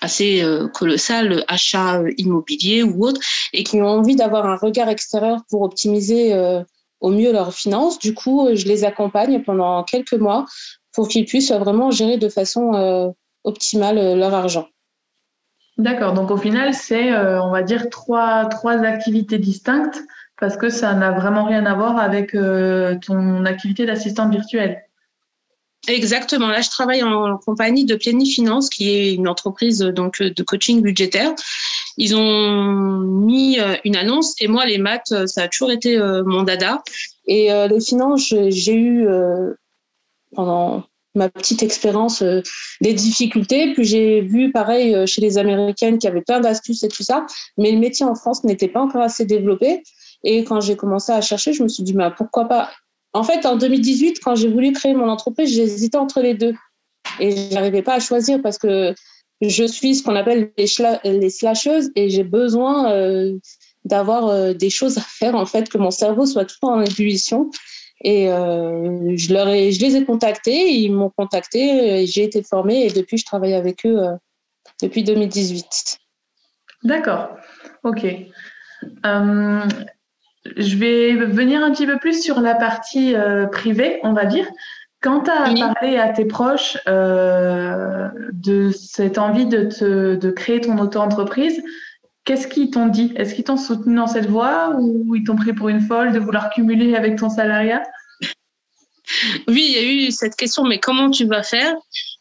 assez 0.00 0.42
euh, 0.42 0.68
colossal, 0.68 1.44
achat 1.48 2.00
euh, 2.00 2.12
immobilier 2.18 2.82
ou 2.82 3.04
autre, 3.04 3.20
et 3.52 3.64
qui 3.64 3.80
ont 3.80 3.86
envie 3.86 4.16
d'avoir 4.16 4.46
un 4.46 4.56
regard 4.56 4.88
extérieur 4.88 5.40
pour 5.50 5.62
optimiser 5.62 6.32
euh, 6.34 6.62
au 7.00 7.10
mieux 7.10 7.32
leurs 7.32 7.54
finances. 7.54 7.98
Du 7.98 8.14
coup, 8.14 8.48
je 8.54 8.66
les 8.66 8.84
accompagne 8.84 9.42
pendant 9.42 9.84
quelques 9.84 10.14
mois 10.14 10.46
pour 10.92 11.08
qu'ils 11.08 11.26
puissent 11.26 11.52
vraiment 11.52 11.90
gérer 11.90 12.16
de 12.16 12.28
façon 12.28 13.14
optimale 13.44 14.18
leur 14.18 14.34
argent. 14.34 14.66
D'accord. 15.76 16.12
Donc 16.12 16.32
au 16.32 16.36
final, 16.36 16.74
c'est, 16.74 17.16
on 17.16 17.50
va 17.52 17.62
dire, 17.62 17.88
trois, 17.88 18.46
trois 18.46 18.78
activités 18.82 19.38
distinctes 19.38 20.02
parce 20.40 20.56
que 20.56 20.70
ça 20.70 20.92
n'a 20.94 21.12
vraiment 21.12 21.44
rien 21.44 21.66
à 21.66 21.74
voir 21.74 21.98
avec 21.98 22.32
ton 22.32 23.44
activité 23.44 23.86
d'assistante 23.86 24.32
virtuelle. 24.32 24.87
Exactement. 25.86 26.48
Là, 26.48 26.60
je 26.60 26.70
travaille 26.70 27.02
en 27.02 27.38
compagnie 27.38 27.84
de 27.84 27.96
Finance, 27.96 28.68
qui 28.68 28.90
est 28.90 29.14
une 29.14 29.28
entreprise 29.28 29.78
donc 29.78 30.20
de 30.20 30.42
coaching 30.42 30.82
budgétaire. 30.82 31.34
Ils 31.96 32.14
ont 32.14 33.00
mis 33.00 33.58
euh, 33.58 33.74
une 33.84 33.96
annonce 33.96 34.34
et 34.40 34.48
moi, 34.48 34.64
les 34.66 34.78
maths, 34.78 35.12
euh, 35.12 35.26
ça 35.26 35.42
a 35.42 35.48
toujours 35.48 35.72
été 35.72 35.98
euh, 35.98 36.22
mon 36.24 36.44
dada. 36.44 36.82
Et 37.26 37.50
les 37.68 37.80
finances, 37.80 38.32
j'ai 38.48 38.74
eu 38.74 39.06
pendant 40.34 40.84
ma 41.14 41.28
petite 41.28 41.62
expérience 41.62 42.22
des 42.80 42.94
difficultés. 42.94 43.74
Puis 43.74 43.84
j'ai 43.84 44.22
vu 44.22 44.50
pareil 44.50 45.06
chez 45.06 45.20
les 45.20 45.36
Américaines 45.36 45.98
qui 45.98 46.08
avaient 46.08 46.22
plein 46.22 46.40
d'astuces 46.40 46.84
et 46.84 46.88
tout 46.88 47.02
ça, 47.02 47.26
mais 47.58 47.70
le 47.70 47.78
métier 47.78 48.06
en 48.06 48.14
France 48.14 48.44
n'était 48.44 48.68
pas 48.68 48.80
encore 48.80 49.02
assez 49.02 49.26
développé. 49.26 49.82
Et 50.24 50.42
quand 50.44 50.62
j'ai 50.62 50.74
commencé 50.74 51.12
à 51.12 51.20
chercher, 51.20 51.52
je 51.52 51.62
me 51.62 51.68
suis 51.68 51.82
dit, 51.82 51.92
bah, 51.92 52.14
pourquoi 52.16 52.46
pas 52.46 52.70
en 53.12 53.22
fait, 53.22 53.46
en 53.46 53.56
2018, 53.56 54.20
quand 54.22 54.34
j'ai 54.34 54.48
voulu 54.48 54.72
créer 54.72 54.94
mon 54.94 55.08
entreprise, 55.08 55.54
j'hésitais 55.54 55.96
entre 55.96 56.20
les 56.20 56.34
deux. 56.34 56.54
Et 57.20 57.30
je 57.30 57.54
n'arrivais 57.54 57.82
pas 57.82 57.94
à 57.94 58.00
choisir 58.00 58.40
parce 58.42 58.58
que 58.58 58.94
je 59.40 59.64
suis 59.64 59.96
ce 59.96 60.02
qu'on 60.02 60.16
appelle 60.16 60.50
les, 60.58 60.66
les 61.04 61.30
slasheuses 61.30 61.90
et 61.94 62.10
j'ai 62.10 62.24
besoin 62.24 62.92
euh, 62.92 63.38
d'avoir 63.84 64.28
euh, 64.28 64.52
des 64.52 64.70
choses 64.70 64.98
à 64.98 65.02
faire, 65.02 65.34
en 65.34 65.46
fait, 65.46 65.68
que 65.68 65.78
mon 65.78 65.90
cerveau 65.90 66.26
soit 66.26 66.44
tout 66.44 66.56
en 66.62 66.80
ébullition. 66.80 67.50
Et 68.04 68.30
euh, 68.30 69.16
je, 69.16 69.32
leur 69.32 69.48
ai, 69.48 69.72
je 69.72 69.80
les 69.80 69.96
ai 69.96 70.04
contactés, 70.04 70.72
ils 70.72 70.92
m'ont 70.92 71.10
contacté, 71.10 72.06
j'ai 72.06 72.22
été 72.22 72.42
formée 72.44 72.86
et 72.86 72.90
depuis, 72.90 73.18
je 73.18 73.24
travaille 73.24 73.54
avec 73.54 73.84
eux 73.86 73.98
depuis 74.80 75.02
2018. 75.02 75.98
D'accord, 76.84 77.30
ok 77.82 78.06
je 80.56 80.76
vais 80.76 81.14
venir 81.14 81.62
un 81.62 81.72
petit 81.72 81.86
peu 81.86 81.98
plus 81.98 82.22
sur 82.22 82.40
la 82.40 82.54
partie 82.54 83.14
euh, 83.14 83.46
privée, 83.46 84.00
on 84.02 84.12
va 84.12 84.24
dire. 84.24 84.46
Quand 85.00 85.22
tu 85.22 85.30
as 85.30 85.72
parlé 85.74 85.96
à 85.96 86.08
tes 86.08 86.24
proches 86.24 86.76
euh, 86.88 88.08
de 88.32 88.70
cette 88.72 89.18
envie 89.18 89.46
de, 89.46 89.64
te, 89.64 90.16
de 90.16 90.30
créer 90.30 90.60
ton 90.60 90.76
auto-entreprise, 90.78 91.62
qu'est-ce 92.24 92.48
qu'ils 92.48 92.70
t'ont 92.70 92.88
dit? 92.88 93.12
Est-ce 93.16 93.34
qu'ils 93.34 93.44
t'ont 93.44 93.56
soutenu 93.56 93.94
dans 93.94 94.08
cette 94.08 94.26
voie 94.26 94.74
ou 94.78 95.14
ils 95.14 95.22
t'ont 95.22 95.36
pris 95.36 95.52
pour 95.52 95.68
une 95.68 95.80
folle 95.80 96.12
de 96.12 96.18
vouloir 96.18 96.50
cumuler 96.50 96.96
avec 96.96 97.16
ton 97.16 97.30
salariat? 97.30 97.82
Oui, 99.46 99.64
il 99.68 99.72
y 99.72 99.78
a 99.78 100.06
eu 100.08 100.10
cette 100.10 100.34
question, 100.34 100.64
mais 100.64 100.78
comment 100.78 101.10
tu 101.10 101.24
vas 101.26 101.42
faire? 101.42 101.74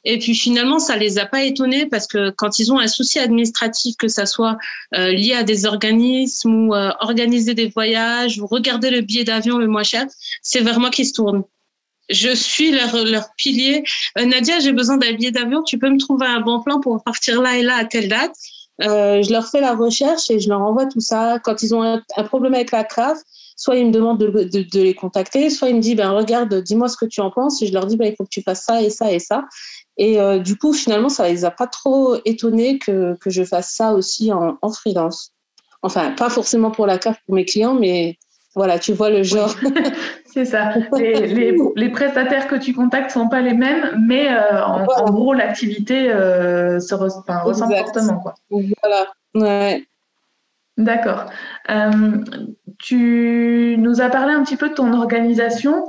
Et 0.09 0.19
puis 0.19 0.33
finalement, 0.33 0.79
ça 0.79 0.95
les 0.95 1.19
a 1.19 1.25
pas 1.25 1.43
étonnés 1.43 1.85
parce 1.85 2.07
que 2.07 2.29
quand 2.29 2.59
ils 2.59 2.71
ont 2.71 2.79
un 2.79 2.87
souci 2.87 3.19
administratif, 3.19 3.97
que 3.97 4.07
ça 4.07 4.25
soit 4.25 4.57
euh, 4.95 5.11
lié 5.11 5.33
à 5.33 5.43
des 5.43 5.65
organismes 5.65 6.69
ou 6.69 6.73
euh, 6.73 6.91
organiser 7.01 7.53
des 7.53 7.67
voyages 7.67 8.39
ou 8.39 8.47
regarder 8.47 8.89
le 8.89 9.01
billet 9.01 9.25
d'avion 9.25 9.57
le 9.57 9.67
moins 9.67 9.83
cher, 9.83 10.05
c'est 10.41 10.61
vers 10.61 10.79
moi 10.79 10.91
qu'ils 10.91 11.07
se 11.07 11.13
tournent. 11.13 11.43
Je 12.09 12.33
suis 12.33 12.71
leur, 12.71 13.03
leur 13.03 13.25
pilier. 13.35 13.83
Euh, 14.17 14.23
Nadia, 14.23 14.61
j'ai 14.61 14.71
besoin 14.71 14.95
d'un 14.95 15.11
billet 15.11 15.31
d'avion. 15.31 15.61
Tu 15.63 15.77
peux 15.77 15.89
me 15.89 15.99
trouver 15.99 16.25
un 16.25 16.39
bon 16.39 16.63
plan 16.63 16.79
pour 16.79 17.03
partir 17.03 17.41
là 17.41 17.57
et 17.57 17.61
là 17.63 17.75
à 17.75 17.83
telle 17.83 18.07
date. 18.07 18.31
je 18.79 19.29
leur 19.29 19.49
fais 19.49 19.59
la 19.59 19.75
recherche 19.75 20.31
et 20.31 20.39
je 20.39 20.47
leur 20.47 20.61
envoie 20.61 20.85
tout 20.85 21.01
ça. 21.01 21.37
Quand 21.43 21.61
ils 21.63 21.75
ont 21.75 21.83
un, 21.83 22.23
problème 22.23 22.53
avec 22.53 22.71
la 22.71 22.85
CRAF, 22.85 23.17
soit 23.57 23.75
ils 23.75 23.87
me 23.87 23.91
demandent 23.91 24.19
de, 24.19 24.27
de, 24.27 24.61
de, 24.61 24.81
les 24.81 24.93
contacter, 24.93 25.49
soit 25.49 25.69
ils 25.69 25.75
me 25.75 25.81
disent, 25.81 25.95
ben, 25.95 26.11
regarde, 26.11 26.53
dis-moi 26.61 26.87
ce 26.87 26.95
que 26.95 27.05
tu 27.05 27.19
en 27.21 27.31
penses. 27.31 27.61
Et 27.61 27.67
je 27.67 27.73
leur 27.73 27.87
dis, 27.87 27.97
ben, 27.97 28.07
il 28.07 28.15
faut 28.15 28.23
que 28.23 28.29
tu 28.29 28.43
fasses 28.43 28.63
ça 28.63 28.81
et 28.81 28.91
ça 28.91 29.11
et 29.11 29.19
ça. 29.19 29.45
Et 29.97 30.21
euh, 30.21 30.37
du 30.37 30.57
coup, 30.57 30.73
finalement, 30.73 31.09
ça 31.09 31.27
les 31.27 31.43
a 31.43 31.51
pas 31.51 31.65
trop 31.65 32.15
étonnés 32.23 32.77
que, 32.77 33.17
que 33.19 33.31
je 33.31 33.43
fasse 33.43 33.73
ça 33.73 33.93
aussi 33.93 34.31
en, 34.31 34.59
en, 34.61 34.69
freelance. 34.71 35.33
Enfin, 35.81 36.11
pas 36.11 36.29
forcément 36.29 36.69
pour 36.69 36.85
la 36.85 36.99
CAF 36.99 37.17
pour 37.25 37.33
mes 37.33 37.45
clients, 37.45 37.73
mais 37.73 38.17
voilà, 38.55 38.77
tu 38.77 38.93
vois 38.93 39.09
le 39.09 39.23
genre. 39.23 39.55
C'est 40.25 40.45
ça. 40.45 40.73
Les, 40.95 41.25
les, 41.27 41.55
les, 41.75 41.89
prestataires 41.89 42.47
que 42.47 42.55
tu 42.55 42.73
contactes 42.73 43.09
sont 43.09 43.27
pas 43.27 43.41
les 43.41 43.53
mêmes, 43.53 44.03
mais 44.07 44.29
euh, 44.29 44.63
en, 44.63 44.85
en, 44.85 45.11
gros, 45.11 45.33
l'activité 45.33 46.11
euh, 46.11 46.79
se 46.79 46.93
enfin, 46.93 47.39
ressemble 47.39 47.75
fortement. 47.75 48.19
Quoi. 48.19 48.35
Voilà. 48.51 49.07
Ouais. 49.33 49.87
D'accord. 50.77 51.31
Euh, 51.69 52.24
tu 52.79 53.75
nous 53.79 54.01
as 54.01 54.10
parlé 54.10 54.34
un 54.34 54.43
petit 54.43 54.57
peu 54.57 54.69
de 54.69 54.75
ton 54.75 54.93
organisation 54.93 55.84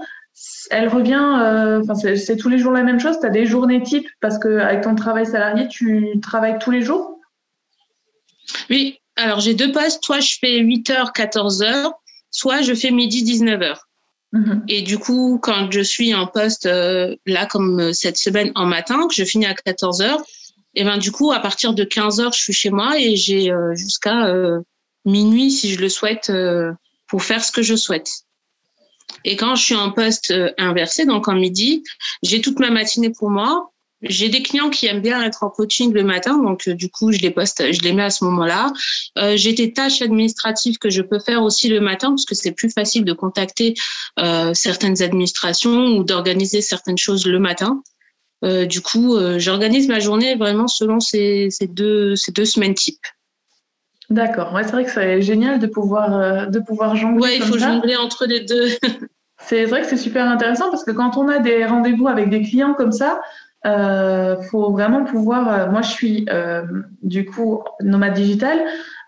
elle 0.71 0.88
revient, 0.88 1.38
euh, 1.40 1.83
c'est 2.16 2.37
tous 2.37 2.49
les 2.49 2.59
jours 2.59 2.73
la 2.73 2.83
même 2.83 3.00
chose? 3.00 3.18
Tu 3.21 3.26
as 3.26 3.30
des 3.30 3.47
journées 3.47 3.83
types? 3.83 4.09
Parce 4.21 4.38
que 4.38 4.59
avec 4.59 4.83
ton 4.83 4.95
travail 4.95 5.26
salarié, 5.26 5.68
tu 5.68 6.21
travailles 6.21 6.59
tous 6.61 6.71
les 6.71 6.83
jours? 6.83 7.18
Oui, 8.71 8.99
alors 9.16 9.40
j'ai 9.40 9.54
deux 9.54 9.73
postes. 9.73 10.04
Soit 10.04 10.21
je 10.21 10.37
fais 10.40 10.61
8h, 10.61 11.12
14h, 11.12 11.90
soit 12.30 12.62
je 12.62 12.75
fais 12.75 12.90
midi, 12.90 13.25
19h. 13.25 13.78
Mhm. 14.33 14.64
Et 14.68 14.83
du 14.83 14.99
coup, 14.99 15.38
quand 15.42 15.73
je 15.73 15.80
suis 15.80 16.14
en 16.14 16.26
poste, 16.26 16.66
euh, 16.66 17.16
là, 17.26 17.47
comme 17.47 17.92
cette 17.92 18.18
semaine 18.18 18.52
en 18.54 18.66
matin, 18.66 19.09
que 19.09 19.14
je 19.14 19.25
finis 19.25 19.47
à 19.47 19.54
14h, 19.54 20.18
et 20.75 20.85
ben 20.85 20.99
du 20.99 21.11
coup, 21.11 21.33
à 21.33 21.40
partir 21.40 21.75
de 21.75 21.83
15h, 21.83 22.35
je 22.35 22.40
suis 22.40 22.52
chez 22.52 22.71
moi 22.71 22.99
et 22.99 23.16
j'ai 23.16 23.50
jusqu'à 23.75 24.33
minuit, 25.08 25.50
si 25.50 25.72
je 25.72 25.80
le 25.80 25.88
souhaite, 25.88 26.30
pour 27.08 27.22
faire 27.24 27.44
ce 27.44 27.50
que 27.50 27.62
je 27.62 27.74
souhaite. 27.74 28.08
Et 29.24 29.36
quand 29.36 29.54
je 29.56 29.64
suis 29.64 29.74
en 29.74 29.90
poste 29.90 30.30
euh, 30.30 30.52
inversé, 30.58 31.04
donc 31.04 31.28
en 31.28 31.34
midi, 31.34 31.82
j'ai 32.22 32.40
toute 32.40 32.60
ma 32.60 32.70
matinée 32.70 33.10
pour 33.10 33.30
moi. 33.30 33.72
J'ai 34.02 34.28
des 34.28 34.42
clients 34.42 34.70
qui 34.70 34.86
aiment 34.86 35.00
bien 35.00 35.20
être 35.24 35.42
en 35.42 35.50
coaching 35.50 35.92
le 35.92 36.04
matin, 36.04 36.38
donc 36.38 36.68
euh, 36.68 36.74
du 36.74 36.88
coup 36.88 37.10
je 37.10 37.18
les 37.18 37.32
poste, 37.32 37.72
je 37.72 37.80
les 37.80 37.92
mets 37.92 38.04
à 38.04 38.10
ce 38.10 38.24
moment-là. 38.24 38.72
Euh, 39.16 39.36
j'ai 39.36 39.54
des 39.54 39.72
tâches 39.72 40.02
administratives 40.02 40.78
que 40.78 40.88
je 40.88 41.02
peux 41.02 41.18
faire 41.18 41.42
aussi 41.42 41.68
le 41.68 41.80
matin 41.80 42.10
parce 42.10 42.24
que 42.24 42.36
c'est 42.36 42.52
plus 42.52 42.70
facile 42.70 43.04
de 43.04 43.12
contacter 43.12 43.74
euh, 44.20 44.54
certaines 44.54 45.02
administrations 45.02 45.96
ou 45.96 46.04
d'organiser 46.04 46.60
certaines 46.60 46.98
choses 46.98 47.26
le 47.26 47.40
matin. 47.40 47.82
Euh, 48.44 48.66
du 48.66 48.80
coup, 48.82 49.16
j'organise 49.38 49.88
ma 49.88 49.98
journée 49.98 50.36
vraiment 50.36 50.68
selon 50.68 51.00
ces, 51.00 51.48
ces, 51.50 51.66
deux, 51.66 52.14
ces 52.14 52.30
deux 52.30 52.44
semaines 52.44 52.74
types. 52.74 53.04
D'accord. 54.10 54.54
Ouais, 54.54 54.64
c'est 54.64 54.72
vrai 54.72 54.84
que 54.84 54.90
c'est 54.90 55.20
génial 55.20 55.58
de 55.58 55.66
pouvoir, 55.66 56.14
euh, 56.14 56.46
de 56.46 56.60
pouvoir 56.60 56.96
jongler. 56.96 57.22
Ouais, 57.22 57.36
il 57.36 57.42
faut 57.42 57.58
jongler 57.58 57.96
entre 57.96 58.26
les 58.26 58.40
deux. 58.40 58.68
c'est 59.38 59.64
vrai 59.64 59.82
que 59.82 59.86
c'est 59.86 59.96
super 59.96 60.26
intéressant 60.26 60.70
parce 60.70 60.84
que 60.84 60.90
quand 60.90 61.16
on 61.16 61.28
a 61.28 61.38
des 61.38 61.64
rendez-vous 61.66 62.08
avec 62.08 62.30
des 62.30 62.42
clients 62.42 62.74
comme 62.74 62.92
ça, 62.92 63.20
euh, 63.66 64.40
faut 64.50 64.70
vraiment 64.70 65.04
pouvoir. 65.04 65.48
Euh, 65.48 65.70
moi, 65.70 65.82
je 65.82 65.90
suis 65.90 66.26
euh, 66.30 66.62
du 67.02 67.24
coup 67.24 67.62
nomade 67.80 68.14
digital 68.14 68.58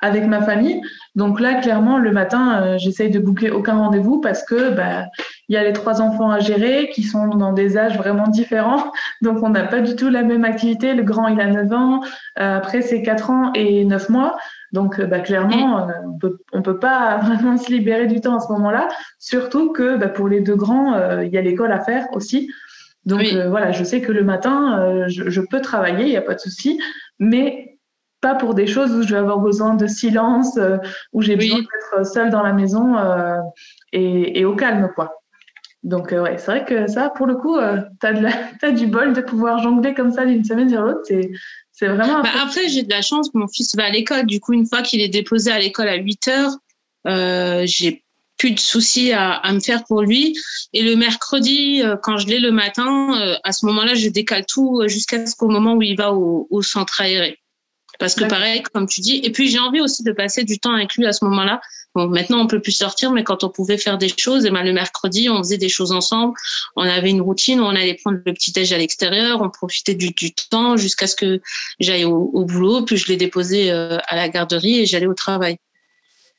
avec 0.01 0.27
ma 0.27 0.43
famille. 0.43 0.81
Donc 1.15 1.41
là, 1.41 1.55
clairement, 1.55 1.99
le 1.99 2.11
matin, 2.11 2.63
euh, 2.63 2.79
j'essaye 2.79 3.11
de 3.11 3.19
boucler 3.19 3.51
aucun 3.51 3.77
rendez-vous 3.77 4.21
parce 4.21 4.43
que 4.45 4.71
bah, 4.71 5.05
il 5.49 5.55
y 5.55 5.59
a 5.59 5.63
les 5.63 5.73
trois 5.73 6.01
enfants 6.01 6.31
à 6.31 6.41
gérer 6.41 6.91
qui 6.93 7.03
sont 7.03 7.29
dans 7.29 7.53
des 7.53 7.77
âges 7.77 7.97
vraiment 7.97 8.27
différents. 8.27 8.93
Donc 9.23 9.43
on 9.43 9.51
n'a 9.51 9.65
pas 9.65 9.81
du 9.81 9.95
tout 9.95 10.09
la 10.09 10.23
même 10.23 10.45
activité. 10.45 10.95
Le 10.95 11.03
grand, 11.03 11.29
il 11.29 11.41
a 11.41 11.47
9 11.47 11.73
ans. 11.73 12.01
après, 12.37 12.83
c'est 12.83 13.03
4 13.03 13.31
ans 13.31 13.53
et 13.55 13.85
9 13.85 14.09
mois. 14.09 14.37
Donc, 14.73 14.99
euh, 14.99 15.07
bah, 15.07 15.21
clairement, 15.21 15.89
euh, 15.89 15.93
on 16.07 16.19
peut, 16.19 16.39
on 16.53 16.63
peut 16.63 16.79
pas 16.79 17.19
vraiment 17.23 17.57
se 17.57 17.71
libérer 17.71 18.07
du 18.07 18.21
temps 18.21 18.37
à 18.37 18.41
ce 18.41 18.53
moment-là, 18.53 18.89
surtout 19.19 19.73
que 19.73 19.97
bah, 19.97 20.09
pour 20.09 20.29
les 20.29 20.41
deux 20.41 20.57
grands, 20.57 20.95
euh, 20.95 21.25
il 21.25 21.33
y 21.33 21.39
a 21.39 21.43
l'école 21.43 21.73
à 21.73 21.81
faire 21.81 22.07
aussi. 22.13 22.51
Donc 23.07 23.23
voilà, 23.49 23.73
je 23.73 23.83
sais 23.83 24.03
que 24.03 24.13
le 24.13 24.23
matin, 24.23 25.07
je, 25.09 25.41
peux 25.41 25.63
travailler, 25.63 26.05
il 26.05 26.11
n'y 26.11 26.19
a 26.19 26.23
pas 26.23 26.35
de 26.35 26.39
souci, 26.39 26.79
mais 27.19 27.79
pas 28.21 28.35
pour 28.35 28.53
des 28.53 28.67
choses 28.67 28.93
où 28.93 29.01
je 29.01 29.15
vais 29.15 29.19
avoir 29.19 29.39
besoin 29.39 29.75
de 29.75 29.87
silence, 29.87 30.61
où 31.15 31.23
j'ai 31.23 31.35
besoin 31.35 31.61
d'être 31.61 32.07
seule 32.07 32.29
dans 32.29 32.43
la 32.43 32.53
maison 32.53 32.97
et, 33.95 34.39
et, 34.39 34.45
au 34.45 34.55
calme, 34.55 34.91
quoi. 34.95 35.15
Donc 35.83 36.11
ouais, 36.13 36.37
c'est 36.37 36.51
vrai 36.51 36.65
que 36.67 36.89
ça, 36.89 37.09
pour 37.09 37.27
le 37.27 37.37
coup, 37.37 37.57
tu 37.57 38.07
as, 38.07 38.33
as, 38.63 38.71
du 38.71 38.87
bol 38.87 39.15
de 39.15 39.23
pouvoir 39.23 39.63
jongler 39.63 39.95
comme 39.95 40.13
ça 40.13 40.27
d'une 40.27 40.45
semaine 40.45 40.69
sur 40.69 40.83
l'autre. 40.83 41.01
C'est 41.81 41.87
c'est 41.87 41.89
vraiment. 41.89 42.21
Bah, 42.21 42.31
après, 42.43 42.69
j'ai 42.69 42.83
de 42.83 42.91
la 42.91 43.01
chance 43.01 43.33
mon 43.33 43.49
fils 43.49 43.75
va 43.75 43.85
à 43.85 43.91
l'école. 43.91 44.27
Du 44.27 44.39
coup, 44.39 44.53
une 44.53 44.67
fois 44.67 44.83
qu'il 44.83 45.01
est 45.01 45.09
déposé 45.09 45.51
à 45.51 45.59
l'école 45.59 45.89
à 45.89 45.97
8 45.97 46.29
heures, 46.29 46.53
euh, 47.07 47.63
j'ai 47.65 48.05
plus 48.37 48.51
de 48.51 48.61
soucis 48.61 49.13
à, 49.13 49.33
à, 49.33 49.53
me 49.53 49.61
faire 49.61 49.85
pour 49.85 50.03
lui. 50.03 50.37
Et 50.75 50.83
le 50.83 50.95
mercredi, 50.95 51.83
euh, 51.83 51.97
quand 51.97 52.19
je 52.19 52.27
l'ai 52.27 52.39
le 52.39 52.53
matin, 52.53 53.19
euh, 53.19 53.37
à 53.45 53.53
ce 53.53 53.65
moment-là, 53.65 53.95
je 53.95 54.09
décale 54.11 54.45
tout 54.47 54.83
jusqu'à 54.89 55.25
ce 55.27 55.35
qu'au 55.35 55.49
moment 55.49 55.75
où 55.75 55.83
il 55.83 55.97
va 55.97 56.13
au, 56.13 56.47
au 56.51 56.61
centre 56.61 57.01
aéré. 57.01 57.39
Parce 57.99 58.15
que 58.15 58.25
pareil, 58.25 58.63
comme 58.73 58.87
tu 58.87 59.01
dis, 59.01 59.21
et 59.23 59.31
puis 59.31 59.49
j'ai 59.49 59.59
envie 59.59 59.81
aussi 59.81 60.03
de 60.03 60.13
passer 60.13 60.45
du 60.45 60.59
temps 60.59 60.73
avec 60.73 60.95
lui 60.95 61.07
à 61.07 61.13
ce 61.13 61.25
moment-là. 61.27 61.61
Bon, 61.95 62.07
maintenant 62.07 62.39
on 62.39 62.47
peut 62.47 62.61
plus 62.61 62.73
sortir, 62.73 63.11
mais 63.11 63.25
quand 63.25 63.43
on 63.43 63.49
pouvait 63.49 63.77
faire 63.77 63.99
des 63.99 64.09
choses, 64.17 64.47
et 64.47 64.51
ben 64.51 64.63
le 64.63 64.73
mercredi 64.73 65.29
on 65.29 65.39
faisait 65.39 65.59
des 65.59 65.69
choses 65.69 65.91
ensemble. 65.91 66.35
On 66.77 66.83
avait 66.83 67.11
une 67.11 67.21
routine, 67.21 67.61
où 67.61 67.65
on 67.65 67.71
allait 67.71 67.95
prendre 67.95 68.19
le 68.25 68.33
petit 68.33 68.53
déj 68.53 68.73
à 68.73 68.79
l'extérieur, 68.79 69.43
on 69.43 69.51
profitait 69.51 69.97
du, 69.97 70.11
du 70.11 70.33
temps 70.33 70.77
jusqu'à 70.77 71.09
ce 71.09 71.17
que 71.17 71.41
j'aille 71.81 72.05
au, 72.05 72.31
au, 72.33 72.45
boulot, 72.45 72.83
puis 72.83 72.97
je 72.97 73.09
l'ai 73.09 73.17
déposé 73.17 73.73
euh, 73.73 73.99
à 74.07 74.15
la 74.15 74.29
garderie 74.29 74.79
et 74.79 74.87
j'allais 74.87 75.09
au 75.09 75.15
travail 75.15 75.57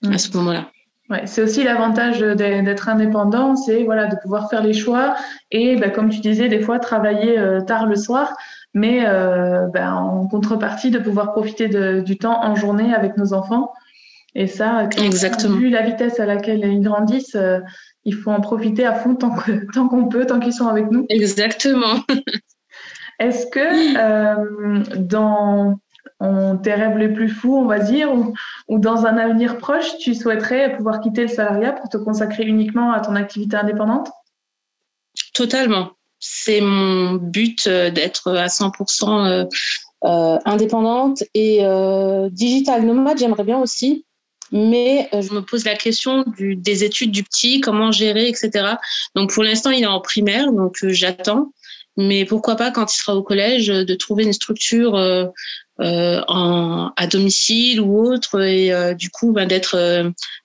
à 0.09 0.17
ce 0.17 0.35
moment-là. 0.37 0.71
Ouais, 1.09 1.23
c'est 1.27 1.43
aussi 1.43 1.63
l'avantage 1.63 2.19
d'être 2.19 2.87
indépendant, 2.87 3.57
c'est 3.57 3.83
voilà 3.83 4.07
de 4.07 4.15
pouvoir 4.15 4.49
faire 4.49 4.63
les 4.63 4.73
choix 4.73 5.15
et 5.51 5.75
bah, 5.75 5.89
comme 5.89 6.09
tu 6.09 6.21
disais 6.21 6.47
des 6.47 6.61
fois 6.61 6.79
travailler 6.79 7.35
tard 7.67 7.85
le 7.85 7.97
soir, 7.97 8.33
mais 8.73 9.01
bah, 9.01 9.93
en 9.93 10.27
contrepartie 10.27 10.89
de 10.89 10.99
pouvoir 10.99 11.33
profiter 11.33 11.67
du 12.01 12.17
temps 12.17 12.41
en 12.41 12.55
journée 12.55 12.93
avec 12.93 13.17
nos 13.17 13.33
enfants. 13.33 13.73
Et 14.33 14.47
ça, 14.47 14.87
Exactement. 14.97 15.57
vu 15.57 15.69
la 15.69 15.81
vitesse 15.81 16.19
à 16.19 16.25
laquelle 16.25 16.63
ils 16.63 16.81
grandissent, 16.81 17.37
il 18.05 18.15
faut 18.15 18.31
en 18.31 18.41
profiter 18.41 18.85
à 18.85 18.93
fond 18.93 19.15
tant 19.15 19.35
tant 19.73 19.87
qu'on 19.87 20.07
peut, 20.07 20.25
tant 20.25 20.39
qu'ils 20.39 20.53
sont 20.53 20.67
avec 20.67 20.89
nous. 20.91 21.05
Exactement. 21.09 22.03
Est-ce 23.19 23.45
que 23.47 23.97
euh, 23.97 24.83
dans 24.97 25.79
tes 26.63 26.73
rêves 26.73 26.97
les 26.97 27.09
plus 27.09 27.29
fous, 27.29 27.55
on 27.55 27.65
va 27.65 27.79
dire, 27.79 28.09
ou, 28.67 28.79
dans 28.79 29.05
un 29.05 29.17
avenir 29.17 29.57
proche, 29.57 29.97
tu 29.99 30.15
souhaiterais 30.15 30.75
pouvoir 30.75 31.01
quitter 31.01 31.23
le 31.23 31.27
salariat 31.27 31.73
pour 31.73 31.89
te 31.89 31.97
consacrer 31.97 32.43
uniquement 32.43 32.91
à 32.91 32.99
ton 32.99 33.15
activité 33.15 33.57
indépendante? 33.57 34.09
Totalement. 35.33 35.91
C'est 36.19 36.61
mon 36.61 37.13
but 37.13 37.65
euh, 37.67 37.89
d'être 37.89 38.31
à 38.35 38.47
100% 38.47 39.47
euh, 40.03 40.39
indépendante 40.45 41.23
et 41.35 41.59
digital 42.31 42.85
nomade, 42.85 43.19
j'aimerais 43.19 43.43
bien 43.43 43.59
aussi 43.59 44.05
mais 44.51 45.09
euh, 45.13 45.21
je 45.21 45.33
me 45.33 45.41
pose 45.41 45.65
la 45.65 45.75
question 45.75 46.23
du, 46.37 46.55
des 46.55 46.83
études 46.83 47.11
du 47.11 47.23
petit, 47.23 47.61
comment 47.61 47.91
gérer, 47.91 48.27
etc. 48.27 48.75
Donc 49.15 49.33
pour 49.33 49.43
l'instant, 49.43 49.71
il 49.71 49.83
est 49.83 49.87
en 49.87 50.01
primaire, 50.01 50.51
donc 50.51 50.77
euh, 50.83 50.89
j'attends. 50.89 51.51
Mais 51.97 52.25
pourquoi 52.25 52.55
pas 52.55 52.71
quand 52.71 52.93
il 52.93 52.97
sera 52.97 53.15
au 53.15 53.23
collège 53.23 53.69
euh, 53.69 53.83
de 53.83 53.95
trouver 53.95 54.23
une 54.23 54.33
structure 54.33 54.95
euh, 54.95 55.25
en, 55.79 56.91
à 56.95 57.07
domicile 57.07 57.81
ou 57.81 58.05
autre 58.05 58.39
et 58.41 58.71
du 58.93 59.09
coup 59.09 59.31
ben, 59.31 59.47
d'être 59.47 59.75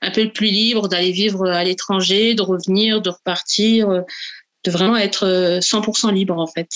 un 0.00 0.10
peu 0.10 0.30
plus 0.30 0.46
libre, 0.46 0.88
d'aller 0.88 1.12
vivre 1.12 1.46
à 1.46 1.62
l'étranger, 1.62 2.34
de 2.34 2.40
revenir, 2.40 3.02
de 3.02 3.10
repartir, 3.10 3.86
de 4.64 4.70
vraiment 4.70 4.96
être 4.96 5.58
100% 5.60 6.10
libre 6.14 6.38
en 6.38 6.46
fait. 6.46 6.70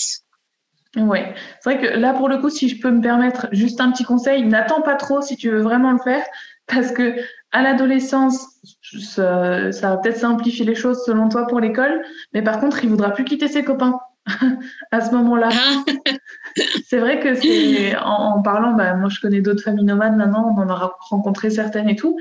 Ouais, 0.95 1.33
c'est 1.63 1.73
vrai 1.73 1.81
que 1.81 1.97
là 1.97 2.13
pour 2.13 2.29
le 2.29 2.37
coup, 2.37 2.51
si 2.51 2.69
je 2.69 2.79
peux 2.79 2.91
me 2.91 3.01
permettre 3.01 3.47
juste 3.51 3.81
un 3.81 3.91
petit 3.91 4.03
conseil, 4.03 4.43
n'attends 4.43 4.83
pas 4.83 4.95
trop 4.95 5.21
si 5.21 5.37
tu 5.37 5.49
veux 5.49 5.61
vraiment 5.61 5.91
le 5.91 5.99
faire, 6.03 6.23
parce 6.73 6.91
que 6.91 7.15
à 7.51 7.61
l'adolescence, 7.61 8.47
ça, 9.01 9.69
va 9.81 9.97
peut-être 9.97 10.17
simplifier 10.17 10.65
les 10.65 10.75
choses 10.75 11.03
selon 11.05 11.27
toi 11.27 11.47
pour 11.47 11.59
l'école, 11.59 12.01
mais 12.33 12.41
par 12.41 12.59
contre, 12.59 12.83
il 12.83 12.89
voudra 12.89 13.11
plus 13.11 13.25
quitter 13.25 13.47
ses 13.47 13.63
copains 13.63 13.99
à 14.91 15.01
ce 15.01 15.11
moment-là. 15.11 15.49
Ah. 15.51 15.83
c'est 16.87 16.99
vrai 16.99 17.19
que 17.19 17.35
c'est 17.35 17.97
en, 17.97 18.41
parlant, 18.41 18.73
bah, 18.73 18.93
moi 18.95 19.09
je 19.09 19.19
connais 19.19 19.41
d'autres 19.41 19.63
familles 19.63 19.85
nomades 19.85 20.15
maintenant, 20.15 20.55
on 20.55 20.61
en 20.61 20.69
a 20.69 20.93
rencontré 21.09 21.49
certaines 21.49 21.89
et 21.89 21.95
tout. 21.95 22.17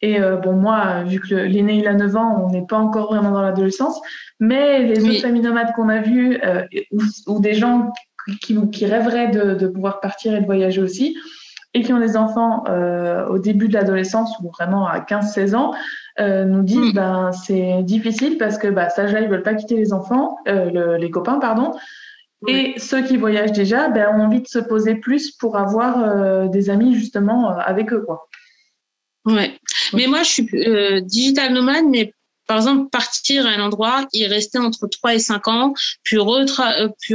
Et 0.00 0.20
euh, 0.20 0.36
bon, 0.36 0.52
moi, 0.52 1.02
vu 1.02 1.18
que 1.18 1.34
l'aîné 1.34 1.78
il 1.78 1.88
a 1.88 1.94
9 1.94 2.16
ans, 2.16 2.44
on 2.46 2.50
n'est 2.50 2.64
pas 2.64 2.76
encore 2.76 3.12
vraiment 3.12 3.32
dans 3.32 3.42
l'adolescence, 3.42 4.00
mais 4.38 4.84
les 4.84 5.04
autres 5.04 5.22
familles 5.22 5.42
nomades 5.42 5.72
qu'on 5.74 5.88
a 5.88 6.00
vues, 6.00 6.38
euh, 6.44 6.62
ou, 7.26 7.40
des 7.40 7.54
gens 7.54 7.92
qui, 8.40 8.56
qui 8.70 8.86
rêveraient 8.86 9.28
de, 9.28 9.54
de, 9.54 9.66
pouvoir 9.66 9.98
partir 9.98 10.36
et 10.36 10.40
de 10.40 10.46
voyager 10.46 10.80
aussi, 10.80 11.16
et 11.74 11.82
qui 11.82 11.92
ont 11.92 12.00
des 12.00 12.16
enfants 12.16 12.64
euh, 12.68 13.26
au 13.26 13.38
début 13.38 13.68
de 13.68 13.74
l'adolescence 13.74 14.38
ou 14.40 14.50
vraiment 14.50 14.86
à 14.86 15.00
15-16 15.00 15.54
ans, 15.54 15.74
euh, 16.18 16.44
nous 16.44 16.62
disent 16.62 16.92
mm. 16.92 16.94
ben 16.94 17.32
c'est 17.32 17.82
difficile 17.82 18.38
parce 18.38 18.58
que 18.58 18.68
bah, 18.68 18.88
ça 18.88 19.04
là 19.04 19.20
ils 19.20 19.28
veulent 19.28 19.42
pas 19.42 19.54
quitter 19.54 19.76
les 19.76 19.92
enfants, 19.92 20.38
euh, 20.48 20.96
les 20.96 21.10
copains 21.10 21.38
pardon. 21.38 21.72
Et 22.46 22.78
ceux 22.78 23.02
qui 23.02 23.16
voyagent 23.16 23.52
déjà 23.52 23.88
ben, 23.88 24.14
ont 24.14 24.22
envie 24.22 24.40
de 24.40 24.46
se 24.46 24.60
poser 24.60 24.94
plus 24.94 25.32
pour 25.32 25.56
avoir 25.56 26.48
des 26.48 26.70
amis 26.70 26.94
justement 26.94 27.50
avec 27.50 27.92
eux 27.92 28.00
quoi. 28.00 28.28
Ouais. 29.24 29.58
Mais 29.92 30.06
moi 30.06 30.22
je 30.22 30.30
suis 30.30 31.02
digital 31.02 31.52
nomade 31.52 31.86
mais 31.90 32.14
par 32.48 32.56
exemple, 32.56 32.90
partir 32.90 33.46
à 33.46 33.50
un 33.50 33.60
endroit, 33.60 34.06
y 34.12 34.26
rester 34.26 34.58
entre 34.58 34.88
3 34.88 35.14
et 35.14 35.18
5 35.20 35.46
ans, 35.48 35.74
puis, 36.02 36.18
retra 36.18 36.74
puis 37.00 37.14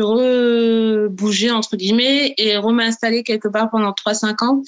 bouger 1.10 1.52
entre 1.52 1.76
guillemets, 1.76 2.34
et 2.38 2.56
rem'installer 2.58 3.24
quelque 3.24 3.50
part 3.50 3.70
pendant 3.70 3.92
3-5 3.92 4.44
ans, 4.46 4.62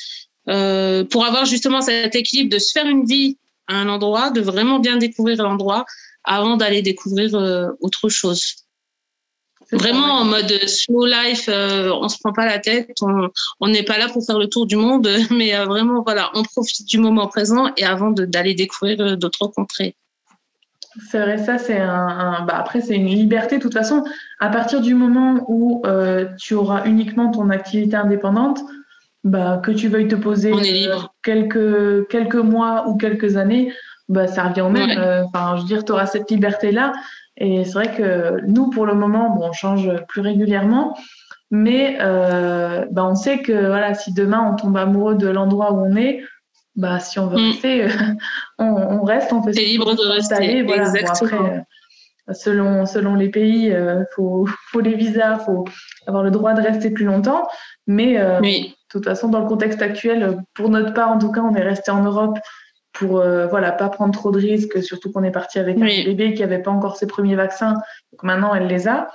euh, 0.50 1.06
pour 1.06 1.26
avoir 1.26 1.46
justement 1.46 1.82
cet 1.82 2.16
équilibre 2.16 2.54
de 2.54 2.60
se 2.60 2.72
faire 2.72 2.88
une 2.88 3.06
vie 3.06 3.38
à 3.68 3.76
un 3.76 3.88
endroit, 3.88 4.30
de 4.32 4.42
vraiment 4.42 4.80
bien 4.80 4.98
découvrir 4.98 5.42
l'endroit 5.42 5.86
avant 6.24 6.58
d'aller 6.58 6.82
découvrir 6.82 7.36
euh, 7.36 7.70
autre 7.80 8.10
chose. 8.10 8.66
Vraiment 9.72 10.20
en 10.20 10.26
mode 10.26 10.68
slow 10.68 11.06
life, 11.06 11.50
euh, 11.50 11.90
on 11.92 12.08
se 12.08 12.18
prend 12.20 12.34
pas 12.34 12.46
la 12.46 12.60
tête, 12.60 12.92
on 13.60 13.68
n'est 13.68 13.84
pas 13.84 13.98
là 13.98 14.10
pour 14.10 14.24
faire 14.24 14.38
le 14.38 14.48
tour 14.48 14.68
du 14.68 14.76
monde, 14.76 15.08
mais 15.32 15.56
euh, 15.56 15.66
vraiment 15.66 16.04
voilà, 16.04 16.30
on 16.36 16.44
profite 16.44 16.88
du 16.88 17.00
moment 17.00 17.28
présent 17.28 17.72
et 17.76 17.84
avant 17.84 18.12
d'aller 18.12 18.54
découvrir 18.54 19.02
euh, 19.02 19.16
d'autres 19.16 19.48
contrées. 19.48 19.96
C'est 21.00 21.20
vrai, 21.20 21.38
ça, 21.38 21.58
c'est 21.58 21.80
un, 21.80 22.46
bah 22.46 22.56
après, 22.58 22.82
c'est 22.82 22.96
une 22.96 23.08
liberté. 23.08 23.58
De 23.58 23.62
toute 23.62 23.74
façon, 23.74 24.04
à 24.40 24.50
partir 24.50 24.82
du 24.82 24.94
moment 24.94 25.46
où 25.48 25.82
euh, 25.86 26.26
tu 26.38 26.54
auras 26.54 26.86
uniquement 26.86 27.32
ton 27.32 27.50
activité 27.50 27.96
indépendante, 27.96 28.60
bah, 29.24 29.60
que 29.64 29.72
tu 29.72 29.88
veuilles 29.90 30.08
te 30.08 30.16
poser 30.16 30.54
euh, 30.54 30.96
quelques, 31.24 32.08
quelques 32.08 32.36
mois 32.36 32.88
ou 32.88 32.96
quelques 32.96 33.36
années, 33.36 33.74
bah, 34.08 34.28
ça 34.28 34.44
revient 34.44 34.62
au 34.62 34.70
même. 34.70 34.98
Euh, 34.98 35.24
enfin, 35.26 35.56
je 35.58 35.62
veux 35.62 35.68
dire, 35.68 35.84
tu 35.84 35.92
auras 35.92 36.06
cette 36.06 36.32
liberté-là. 36.32 36.94
Et 37.38 37.66
c'est 37.66 37.74
vrai 37.74 37.92
que 37.94 38.40
nous, 38.48 38.70
pour 38.70 38.86
le 38.86 38.94
moment, 38.94 39.36
bon, 39.36 39.50
on 39.50 39.54
change 39.54 39.92
plus 40.08 40.22
régulièrement. 40.22 40.98
Mais 41.52 41.98
bah, 42.00 43.06
on 43.06 43.16
sait 43.16 43.40
que 43.40 43.68
voilà, 43.68 43.94
si 43.94 44.14
demain 44.14 44.50
on 44.50 44.56
tombe 44.56 44.78
amoureux 44.78 45.16
de 45.16 45.28
l'endroit 45.28 45.74
où 45.74 45.86
on 45.86 45.96
est, 45.96 46.22
bah, 46.76 47.00
si 47.00 47.20
on 47.20 47.28
veut 47.28 47.38
mm. 47.38 47.52
rester, 47.52 47.88
on, 48.60 49.04
reste, 49.04 49.32
on 49.32 49.42
peut 49.42 49.54
C'est 49.54 49.62
libre 49.62 49.96
de 49.96 50.08
rester. 50.08 50.64
Voilà. 50.64 50.92
après, 51.08 51.66
euh, 52.30 52.34
selon, 52.34 52.86
selon 52.86 53.16
les 53.16 53.30
pays, 53.30 53.68
il 53.68 53.74
euh, 53.74 54.04
faut, 54.14 54.48
faut 54.72 54.82
les 54.82 54.96
visas, 54.96 55.38
il 55.40 55.46
faut 55.46 55.66
avoir 56.08 56.24
le 56.24 56.32
droit 56.32 56.54
de 56.54 56.62
rester 56.62 56.90
plus 56.90 57.06
longtemps. 57.06 57.48
Mais 57.88 58.20
euh, 58.20 58.42
de 58.42 58.74
toute 58.90 59.06
façon, 59.06 59.30
dans 59.30 59.40
le 59.40 59.48
contexte 59.48 59.82
actuel, 59.82 60.38
pour 60.54 60.70
notre 60.70 60.94
part, 60.94 61.12
en 61.12 61.20
tout 61.20 61.32
cas, 61.32 61.42
on 61.42 61.56
est 61.56 61.64
resté 61.64 61.92
en 61.92 62.04
Europe 62.04 62.38
pour 62.94 63.22
voilà 63.50 63.74
pas 63.74 63.90
prendre 63.90 64.14
trop 64.14 64.32
de 64.32 64.40
risques, 64.40 64.82
surtout 64.82 65.12
qu'on 65.12 65.24
est 65.24 65.32
parti 65.32 65.60
avec 65.60 65.78
un 65.78 65.86
bébé 65.86 66.34
qui 66.34 66.40
n'avait 66.40 66.62
pas 66.62 66.72
encore 66.72 66.96
ses 66.96 67.08
premiers 67.08 67.36
vaccins. 67.36 67.74
Donc 68.14 68.24
maintenant, 68.24 68.56
elle 68.56 68.68
les 68.68 68.88
a. 68.88 69.10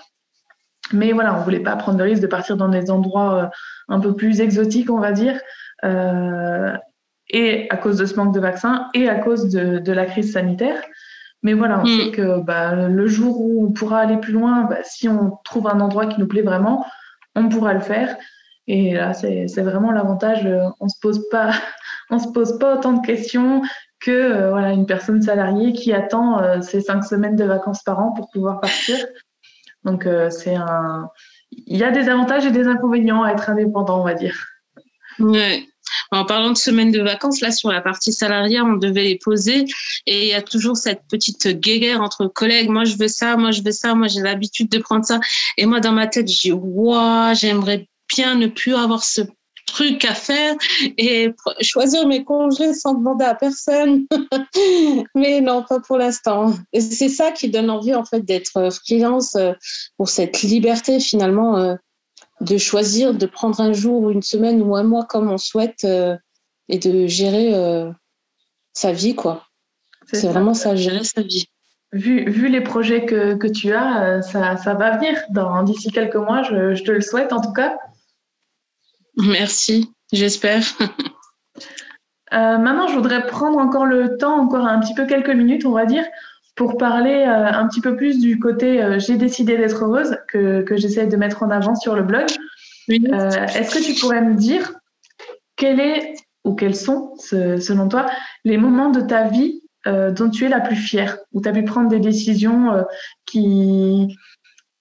Mais 0.93 1.13
voilà, 1.13 1.35
on 1.35 1.41
voulait 1.41 1.61
pas 1.61 1.77
prendre 1.77 1.97
de 1.97 2.03
risque 2.03 2.21
de 2.21 2.27
partir 2.27 2.59
dans 2.59 2.69
des 2.69 2.91
endroits 2.91 3.51
un 3.89 4.01
peu 4.01 4.15
plus 4.15 4.43
exotiques, 4.43 4.91
on 4.91 4.99
va 4.99 5.13
dire. 5.13 5.41
Euh, 5.85 6.77
et 7.31 7.69
à 7.71 7.77
cause 7.77 7.97
de 7.97 8.05
ce 8.05 8.15
manque 8.17 8.35
de 8.35 8.41
vaccins 8.41 8.89
et 8.95 9.09
à 9.09 9.17
cause 9.17 9.49
de, 9.49 9.79
de 9.79 9.93
la 9.93 10.07
crise 10.07 10.33
sanitaire. 10.33 10.83
Mais 11.43 11.55
voilà, 11.55 11.81
on 11.81 11.85
mm. 11.85 11.99
sait 11.99 12.11
que 12.11 12.41
bah, 12.41 12.75
le 12.75 13.07
jour 13.07 13.41
où 13.41 13.67
on 13.67 13.73
pourra 13.73 14.01
aller 14.01 14.19
plus 14.19 14.33
loin, 14.33 14.65
bah, 14.65 14.79
si 14.83 15.09
on 15.09 15.39
trouve 15.45 15.69
un 15.69 15.81
endroit 15.81 16.07
qui 16.07 16.21
nous 16.21 16.27
plaît 16.27 16.43
vraiment, 16.43 16.85
on 17.35 17.49
pourra 17.49 17.73
le 17.73 17.81
faire. 17.81 18.17
Et 18.67 18.95
là, 18.95 19.15
c'est 19.15 19.47
vraiment 19.63 19.91
l'avantage. 19.91 20.47
Euh, 20.47 20.69
on 20.81 20.89
se 20.89 20.99
pose 21.01 21.29
pas, 21.31 21.51
on 22.11 22.19
se 22.19 22.29
pose 22.29 22.59
pas 22.59 22.77
autant 22.77 22.93
de 22.93 23.07
questions 23.07 23.63
que 24.01 24.11
euh, 24.11 24.51
voilà 24.51 24.73
une 24.73 24.87
personne 24.87 25.21
salariée 25.21 25.73
qui 25.73 25.93
attend 25.93 26.41
euh, 26.41 26.61
ses 26.63 26.81
cinq 26.81 27.03
semaines 27.05 27.37
de 27.37 27.45
vacances 27.45 27.83
par 27.83 27.99
an 27.99 28.13
pour 28.13 28.31
pouvoir 28.31 28.61
partir. 28.61 28.97
Donc 29.85 30.07
c'est 30.29 30.55
un, 30.55 31.09
il 31.53 31.79
y 31.79 31.85
a 31.85 31.91
des 31.91 32.11
avantages 32.11 32.45
et 32.45 32.51
des 32.51 32.67
inconvénients 32.67 33.23
à 33.23 33.33
être 33.33 33.49
indépendant, 33.49 34.03
on 34.03 34.05
va 34.05 34.13
dire. 34.13 34.37
Ouais. 35.19 35.65
En 36.11 36.25
parlant 36.25 36.51
de 36.51 36.57
semaines 36.57 36.93
de 36.93 37.01
vacances, 37.01 37.41
là, 37.41 37.51
sur 37.51 37.71
la 37.71 37.81
partie 37.81 38.13
salariée, 38.13 38.61
on 38.61 38.75
devait 38.75 39.05
les 39.05 39.19
poser 39.19 39.65
et 40.07 40.23
il 40.23 40.29
y 40.29 40.35
a 40.35 40.43
toujours 40.43 40.77
cette 40.77 41.03
petite 41.09 41.49
guéguerre 41.49 42.01
entre 42.01 42.27
collègues. 42.27 42.69
Moi, 42.69 42.85
je 42.85 42.97
veux 42.97 43.09
ça, 43.09 43.37
moi, 43.37 43.51
je 43.51 43.63
veux 43.63 43.73
ça, 43.73 43.95
moi, 43.95 44.09
j'ai 44.09 44.21
l'habitude 44.21 44.69
de 44.69 44.79
prendre 44.79 45.05
ça. 45.05 45.21
Et 45.57 45.67
moi, 45.67 45.81
dans 45.81 45.93
ma 45.93 46.07
tête, 46.07 46.31
je 46.31 46.39
dis, 46.39 46.53
waouh, 46.53 47.35
j'aimerais 47.35 47.89
bien 48.15 48.35
ne 48.35 48.47
plus 48.47 48.75
avoir 48.75 49.05
ce 49.05 49.23
truc 49.67 50.05
à 50.05 50.15
faire 50.15 50.57
et 50.99 51.33
choisir 51.61 52.07
mes 52.07 52.25
congés 52.25 52.75
sans 52.75 52.95
demander 52.95 53.25
à 53.25 53.35
personne. 53.35 54.07
Mais 55.15 55.41
non, 55.41 55.65
pas 55.69 55.81
pour 55.81 55.99
l'instant. 55.99 56.55
Et 56.73 56.81
c'est 56.81 57.09
ça 57.09 57.33
qui 57.33 57.49
donne 57.49 57.71
envie, 57.71 57.95
en 57.95 58.05
fait, 58.05 58.25
d'être 58.25 58.71
freelance 58.73 59.37
euh, 59.37 59.53
pour 59.97 60.09
cette 60.09 60.43
liberté, 60.43 61.01
finalement, 61.01 61.57
euh, 61.59 61.75
de 62.41 62.57
choisir 62.57 63.15
de 63.15 63.27
prendre 63.27 63.61
un 63.61 63.73
jour 63.73 64.03
ou 64.03 64.11
une 64.11 64.23
semaine 64.23 64.63
ou 64.63 64.75
un 64.75 64.83
mois 64.83 65.05
comme 65.05 65.31
on 65.31 65.39
souhaite 65.39 65.85
euh, 65.85 66.17
et 66.69 66.79
de 66.79 67.07
gérer 67.07 67.55
euh, 67.55 67.91
sa 68.73 68.93
vie 68.93 69.15
quoi. 69.15 69.47
C'est 70.13 70.27
vraiment 70.27 70.55
ça, 70.55 70.75
gérer 70.75 71.05
sa 71.05 71.23
vie. 71.23 71.47
Vu, 71.93 72.29
vu 72.29 72.49
les 72.49 72.61
projets 72.61 73.05
que, 73.05 73.35
que 73.35 73.47
tu 73.47 73.73
as, 73.73 74.03
euh, 74.03 74.23
ça, 74.23 74.57
ça, 74.57 74.75
va 74.75 74.97
venir 74.97 75.17
d'ici 75.65 75.91
quelques 75.91 76.17
mois, 76.17 76.43
je, 76.43 76.75
je, 76.75 76.83
te 76.83 76.91
le 76.91 77.01
souhaite 77.01 77.33
en 77.33 77.41
tout 77.41 77.53
cas. 77.53 77.77
Merci, 79.17 79.93
j'espère. 80.13 80.65
maintenant, 82.33 82.89
je 82.89 82.95
voudrais 82.95 83.25
prendre 83.27 83.59
encore 83.59 83.87
le 83.87 84.17
temps, 84.17 84.37
encore 84.41 84.67
un 84.67 84.81
petit 84.81 84.95
peu 84.95 85.07
quelques 85.07 85.31
minutes, 85.31 85.65
on 85.65 85.73
va 85.73 85.85
dire, 85.85 86.05
pour 86.61 86.77
parler 86.77 87.25
euh, 87.27 87.47
un 87.51 87.67
petit 87.69 87.81
peu 87.81 87.97
plus 87.97 88.19
du 88.19 88.39
côté 88.39 88.83
euh, 88.83 88.99
j'ai 88.99 89.17
décidé 89.17 89.57
d'être 89.57 89.83
heureuse 89.83 90.19
que, 90.29 90.61
que 90.61 90.77
j'essaie 90.77 91.07
de 91.07 91.17
mettre 91.17 91.43
en 91.43 91.49
avant 91.49 91.75
sur 91.75 91.97
le 91.97 92.03
blog. 92.03 92.27
Euh, 92.91 93.31
est-ce 93.57 93.79
que 93.79 93.83
tu 93.83 93.99
pourrais 93.99 94.21
me 94.21 94.35
dire 94.35 94.75
quel 95.57 95.81
est 95.81 96.17
ou 96.45 96.55
quels 96.55 96.77
sont, 96.77 97.15
selon 97.17 97.89
toi, 97.89 98.11
les 98.45 98.59
moments 98.59 98.91
de 98.91 99.01
ta 99.01 99.27
vie 99.27 99.63
dont 99.87 100.29
tu 100.29 100.45
es 100.45 100.49
la 100.51 100.61
plus 100.61 100.77
fière, 100.77 101.17
où 101.33 101.41
tu 101.41 101.49
as 101.49 101.53
pu 101.53 101.65
prendre 101.65 101.89
des 101.89 101.99
décisions 101.99 102.85
qui 103.25 104.17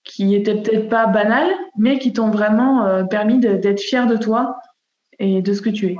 qui 0.03 0.35
étaient 0.35 0.55
peut-être 0.55 0.89
pas 0.89 1.05
banales, 1.05 1.53
mais 1.77 1.97
qui 1.99 2.11
t'ont 2.11 2.29
vraiment 2.29 3.05
permis 3.07 3.39
d'être 3.39 3.81
fière 3.81 4.07
de 4.07 4.17
toi 4.17 4.57
et 5.19 5.41
de 5.41 5.53
ce 5.53 5.61
que 5.61 5.69
tu 5.69 5.87
es? 5.87 5.97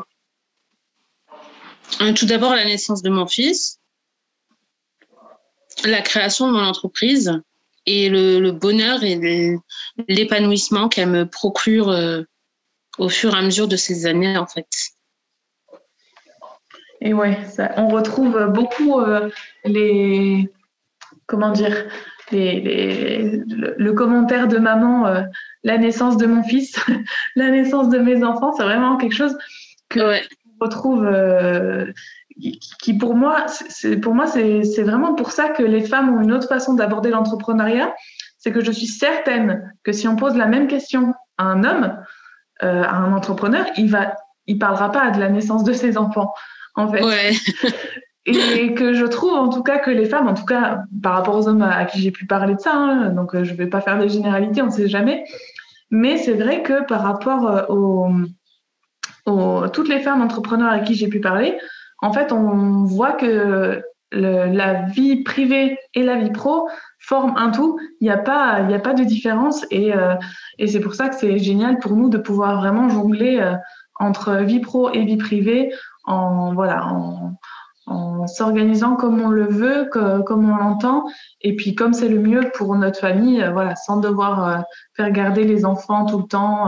Tout 2.13 2.25
d'abord, 2.25 2.55
la 2.55 2.65
naissance 2.65 3.01
de 3.01 3.09
mon 3.09 3.27
fils, 3.27 3.78
la 5.85 6.01
création 6.01 6.47
de 6.47 6.53
mon 6.53 6.63
entreprise 6.63 7.41
et 7.85 8.09
le, 8.09 8.51
bonheur 8.51 9.03
et 9.03 9.55
l'épanouissement 10.07 10.89
qu'elle 10.89 11.09
me 11.09 11.25
procure 11.25 11.89
euh, 11.89 12.23
au 12.97 13.09
fur 13.09 13.35
et 13.35 13.37
à 13.37 13.41
mesure 13.41 13.67
de 13.67 13.75
ces 13.75 14.05
années, 14.05 14.37
en 14.37 14.45
fait. 14.45 14.67
Et 17.01 17.13
ouais, 17.13 17.37
on 17.77 17.87
retrouve 17.87 18.47
beaucoup 18.53 18.99
euh, 18.99 19.29
les. 19.63 20.49
Comment 21.25 21.51
dire 21.51 21.85
le, 22.31 23.91
commentaire 23.91 24.47
de 24.47 24.57
maman, 24.57 25.07
euh, 25.07 25.23
la 25.63 25.77
naissance 25.77 26.17
de 26.17 26.25
mon 26.27 26.43
fils, 26.43 26.79
la 27.35 27.49
naissance 27.49 27.89
de 27.89 27.97
mes 27.97 28.23
enfants, 28.23 28.53
c'est 28.53 28.63
vraiment 28.63 28.97
quelque 28.97 29.15
chose 29.15 29.35
que 29.89 29.99
ouais. 29.99 30.23
on 30.59 30.65
retrouve 30.65 31.07
qui 32.39 32.97
pour 32.97 33.15
moi, 33.15 33.45
c'est 33.47 33.97
pour 33.97 34.15
moi 34.15 34.27
c'est 34.27 34.83
vraiment 34.83 35.13
pour 35.15 35.31
ça 35.31 35.49
que 35.49 35.63
les 35.63 35.81
femmes 35.81 36.15
ont 36.15 36.21
une 36.21 36.31
autre 36.31 36.47
façon 36.47 36.73
d'aborder 36.73 37.09
l'entrepreneuriat. 37.09 37.93
C'est 38.37 38.51
que 38.51 38.63
je 38.63 38.71
suis 38.71 38.87
certaine 38.87 39.73
que 39.83 39.91
si 39.91 40.07
on 40.07 40.15
pose 40.15 40.35
la 40.35 40.45
même 40.45 40.67
question 40.67 41.13
à 41.37 41.43
un 41.43 41.63
homme, 41.63 41.97
euh, 42.63 42.83
à 42.83 42.95
un 42.95 43.13
entrepreneur, 43.13 43.65
il 43.77 43.89
va, 43.89 44.15
il 44.47 44.57
parlera 44.57 44.91
pas 44.91 45.11
de 45.11 45.19
la 45.19 45.29
naissance 45.29 45.63
de 45.63 45.73
ses 45.73 45.97
enfants, 45.97 46.33
en 46.75 46.89
fait. 46.89 47.03
Ouais. 47.03 47.31
Et 48.25 48.73
que 48.75 48.93
je 48.93 49.05
trouve 49.05 49.33
en 49.33 49.49
tout 49.49 49.63
cas 49.63 49.79
que 49.79 49.89
les 49.89 50.05
femmes, 50.05 50.27
en 50.27 50.33
tout 50.33 50.45
cas 50.45 50.83
par 51.01 51.13
rapport 51.13 51.35
aux 51.35 51.47
hommes 51.47 51.63
à 51.63 51.85
qui 51.85 51.99
j'ai 51.99 52.11
pu 52.11 52.25
parler 52.27 52.55
de 52.55 52.59
ça, 52.59 52.75
hein, 52.75 53.09
donc 53.09 53.33
euh, 53.33 53.43
je 53.43 53.53
vais 53.53 53.67
pas 53.67 53.81
faire 53.81 53.97
des 53.97 54.09
généralités, 54.09 54.61
on 54.61 54.67
ne 54.67 54.71
sait 54.71 54.87
jamais. 54.87 55.23
Mais 55.89 56.17
c'est 56.17 56.33
vrai 56.33 56.61
que 56.61 56.85
par 56.85 57.01
rapport 57.01 57.47
euh, 57.47 57.65
aux, 57.69 58.11
aux, 59.25 59.67
toutes 59.69 59.89
les 59.89 59.99
femmes 59.99 60.21
entrepreneurs 60.21 60.69
à 60.69 60.79
qui 60.79 60.95
j'ai 60.95 61.07
pu 61.07 61.19
parler, 61.19 61.57
en 62.01 62.13
fait, 62.13 62.31
on 62.31 62.83
voit 62.83 63.13
que 63.13 63.81
la 64.11 64.83
vie 64.83 65.23
privée 65.23 65.77
et 65.93 66.03
la 66.03 66.17
vie 66.17 66.31
pro 66.31 66.67
forment 66.99 67.37
un 67.37 67.51
tout. 67.51 67.79
Il 68.01 68.05
n'y 68.05 68.11
a 68.11 68.17
pas, 68.17 68.61
il 68.61 68.73
a 68.73 68.79
pas 68.79 68.93
de 68.93 69.03
différence 69.03 69.65
euh, 69.73 70.15
et, 70.57 70.67
c'est 70.67 70.79
pour 70.79 70.93
ça 70.93 71.09
que 71.09 71.15
c'est 71.15 71.37
génial 71.39 71.79
pour 71.79 71.93
nous 71.93 72.09
de 72.09 72.17
pouvoir 72.17 72.59
vraiment 72.59 72.89
jongler 72.89 73.39
euh, 73.39 73.55
entre 73.95 74.35
vie 74.37 74.59
pro 74.59 74.91
et 74.91 75.03
vie 75.05 75.17
privée 75.17 75.73
en 76.05 76.53
voilà 76.53 76.85
en, 76.85 77.35
s'organisant 78.27 78.95
comme 78.95 79.19
on 79.19 79.29
le 79.29 79.47
veut, 79.47 79.89
comme 79.91 80.47
on 80.47 80.55
l'entend, 80.57 81.05
et 81.41 81.55
puis 81.55 81.73
comme 81.73 81.93
c'est 81.93 82.07
le 82.07 82.19
mieux 82.19 82.51
pour 82.53 82.75
notre 82.75 82.99
famille, 82.99 83.41
euh, 83.41 83.49
voilà, 83.49 83.75
sans 83.75 83.97
devoir 83.97 84.63
faire 84.95 85.09
garder 85.09 85.43
les 85.43 85.65
enfants 85.65 86.05
tout 86.05 86.19
le 86.19 86.25
temps, 86.25 86.67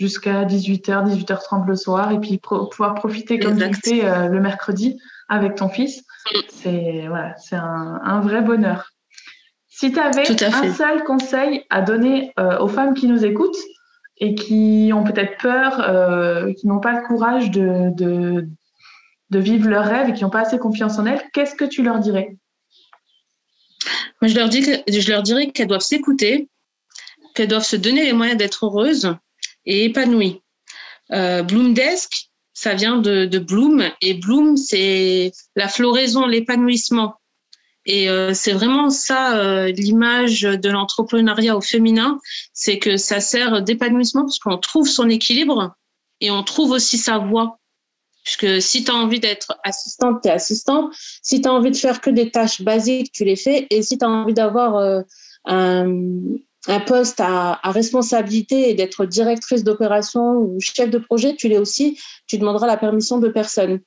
jusqu'à 0.00 0.46
18h, 0.46 1.06
18h30 1.06 1.66
le 1.66 1.76
soir, 1.76 2.10
et 2.10 2.18
puis 2.18 2.38
pouvoir 2.38 2.94
profiter 2.94 3.38
comme 3.38 3.58
tu 3.58 3.80
fais 3.84 4.04
euh, 4.04 4.28
le 4.28 4.40
mercredi 4.40 4.98
avec 5.28 5.56
ton 5.56 5.68
fils. 5.68 6.02
C'est 6.48 7.04
voilà, 7.06 7.36
c'est 7.36 7.56
un, 7.56 8.20
vrai 8.20 8.40
bonheur. 8.40 8.92
Si 9.68 9.92
tu 9.92 10.00
avais 10.00 10.26
un 10.42 10.74
seul 10.74 11.04
conseil 11.04 11.64
à 11.68 11.82
donner 11.82 12.32
euh, 12.40 12.58
aux 12.60 12.68
femmes 12.68 12.94
qui 12.94 13.06
nous 13.08 13.26
écoutent 13.26 13.58
et 14.16 14.34
qui 14.34 14.90
ont 14.94 15.04
peut-être 15.04 15.36
peur, 15.38 15.80
euh, 15.80 16.52
qui 16.54 16.66
n'ont 16.66 16.80
pas 16.80 16.98
le 16.98 17.06
courage 17.06 17.50
de, 17.50 17.90
de, 17.94 18.48
de, 19.30 19.38
vivre 19.38 19.68
leur 19.68 19.84
rêve 19.84 20.08
et 20.08 20.12
qui 20.14 20.24
n'ont 20.24 20.30
pas 20.30 20.40
assez 20.40 20.58
confiance 20.58 20.98
en 20.98 21.04
elles, 21.04 21.22
qu'est-ce 21.34 21.54
que 21.54 21.64
tu 21.64 21.82
leur 21.82 21.98
dirais? 21.98 22.36
Moi, 24.20 24.28
je 24.28 24.34
leur, 24.34 24.48
dis 24.48 24.62
que, 24.62 24.72
je 24.90 25.10
leur 25.10 25.22
dirais 25.22 25.50
qu'elles 25.50 25.68
doivent 25.68 25.80
s'écouter, 25.80 26.48
qu'elles 27.34 27.48
doivent 27.48 27.64
se 27.64 27.76
donner 27.76 28.04
les 28.04 28.12
moyens 28.12 28.38
d'être 28.38 28.66
heureuses 28.66 29.14
et 29.66 29.84
épanoui. 29.86 30.40
Euh, 31.12 31.42
Bloom 31.42 31.74
Desk, 31.74 32.30
ça 32.52 32.74
vient 32.74 32.98
de, 32.98 33.24
de 33.24 33.38
Bloom 33.38 33.84
et 34.00 34.14
Bloom, 34.14 34.56
c'est 34.56 35.32
la 35.56 35.68
floraison, 35.68 36.26
l'épanouissement. 36.26 37.16
Et 37.86 38.10
euh, 38.10 38.34
c'est 38.34 38.52
vraiment 38.52 38.90
ça 38.90 39.38
euh, 39.38 39.72
l'image 39.72 40.42
de 40.42 40.68
l'entrepreneuriat 40.68 41.56
au 41.56 41.62
féminin, 41.62 42.18
c'est 42.52 42.78
que 42.78 42.96
ça 42.96 43.20
sert 43.20 43.62
d'épanouissement 43.62 44.22
parce 44.22 44.38
qu'on 44.38 44.58
trouve 44.58 44.86
son 44.86 45.08
équilibre 45.08 45.74
et 46.20 46.30
on 46.30 46.42
trouve 46.42 46.72
aussi 46.72 46.98
sa 46.98 47.18
voie. 47.18 47.58
Puisque 48.22 48.60
si 48.60 48.84
tu 48.84 48.90
as 48.90 48.94
envie 48.94 49.18
d'être 49.18 49.58
assistante, 49.64 50.20
tu 50.22 50.28
es 50.28 50.32
assistante. 50.32 50.92
Si 51.22 51.40
tu 51.40 51.48
as 51.48 51.52
envie 51.52 51.70
de 51.70 51.76
faire 51.76 52.02
que 52.02 52.10
des 52.10 52.30
tâches 52.30 52.60
basiques, 52.60 53.12
tu 53.12 53.24
les 53.24 53.36
fais. 53.36 53.66
Et 53.70 53.82
si 53.82 53.96
tu 53.96 54.04
as 54.04 54.10
envie 54.10 54.34
d'avoir 54.34 54.76
euh, 54.76 55.00
un, 55.46 55.90
un 56.68 56.80
poste 56.80 57.20
à, 57.20 57.60
responsabilité 57.64 58.70
et 58.70 58.74
d'être 58.74 59.06
directrice 59.06 59.64
d'opération 59.64 60.36
ou 60.36 60.58
chef 60.60 60.90
de 60.90 60.98
projet, 60.98 61.34
tu 61.34 61.48
l'es 61.48 61.58
aussi, 61.58 61.98
tu 62.26 62.38
demanderas 62.38 62.66
la 62.66 62.76
permission 62.76 63.18
de 63.18 63.28
personne. 63.28 63.80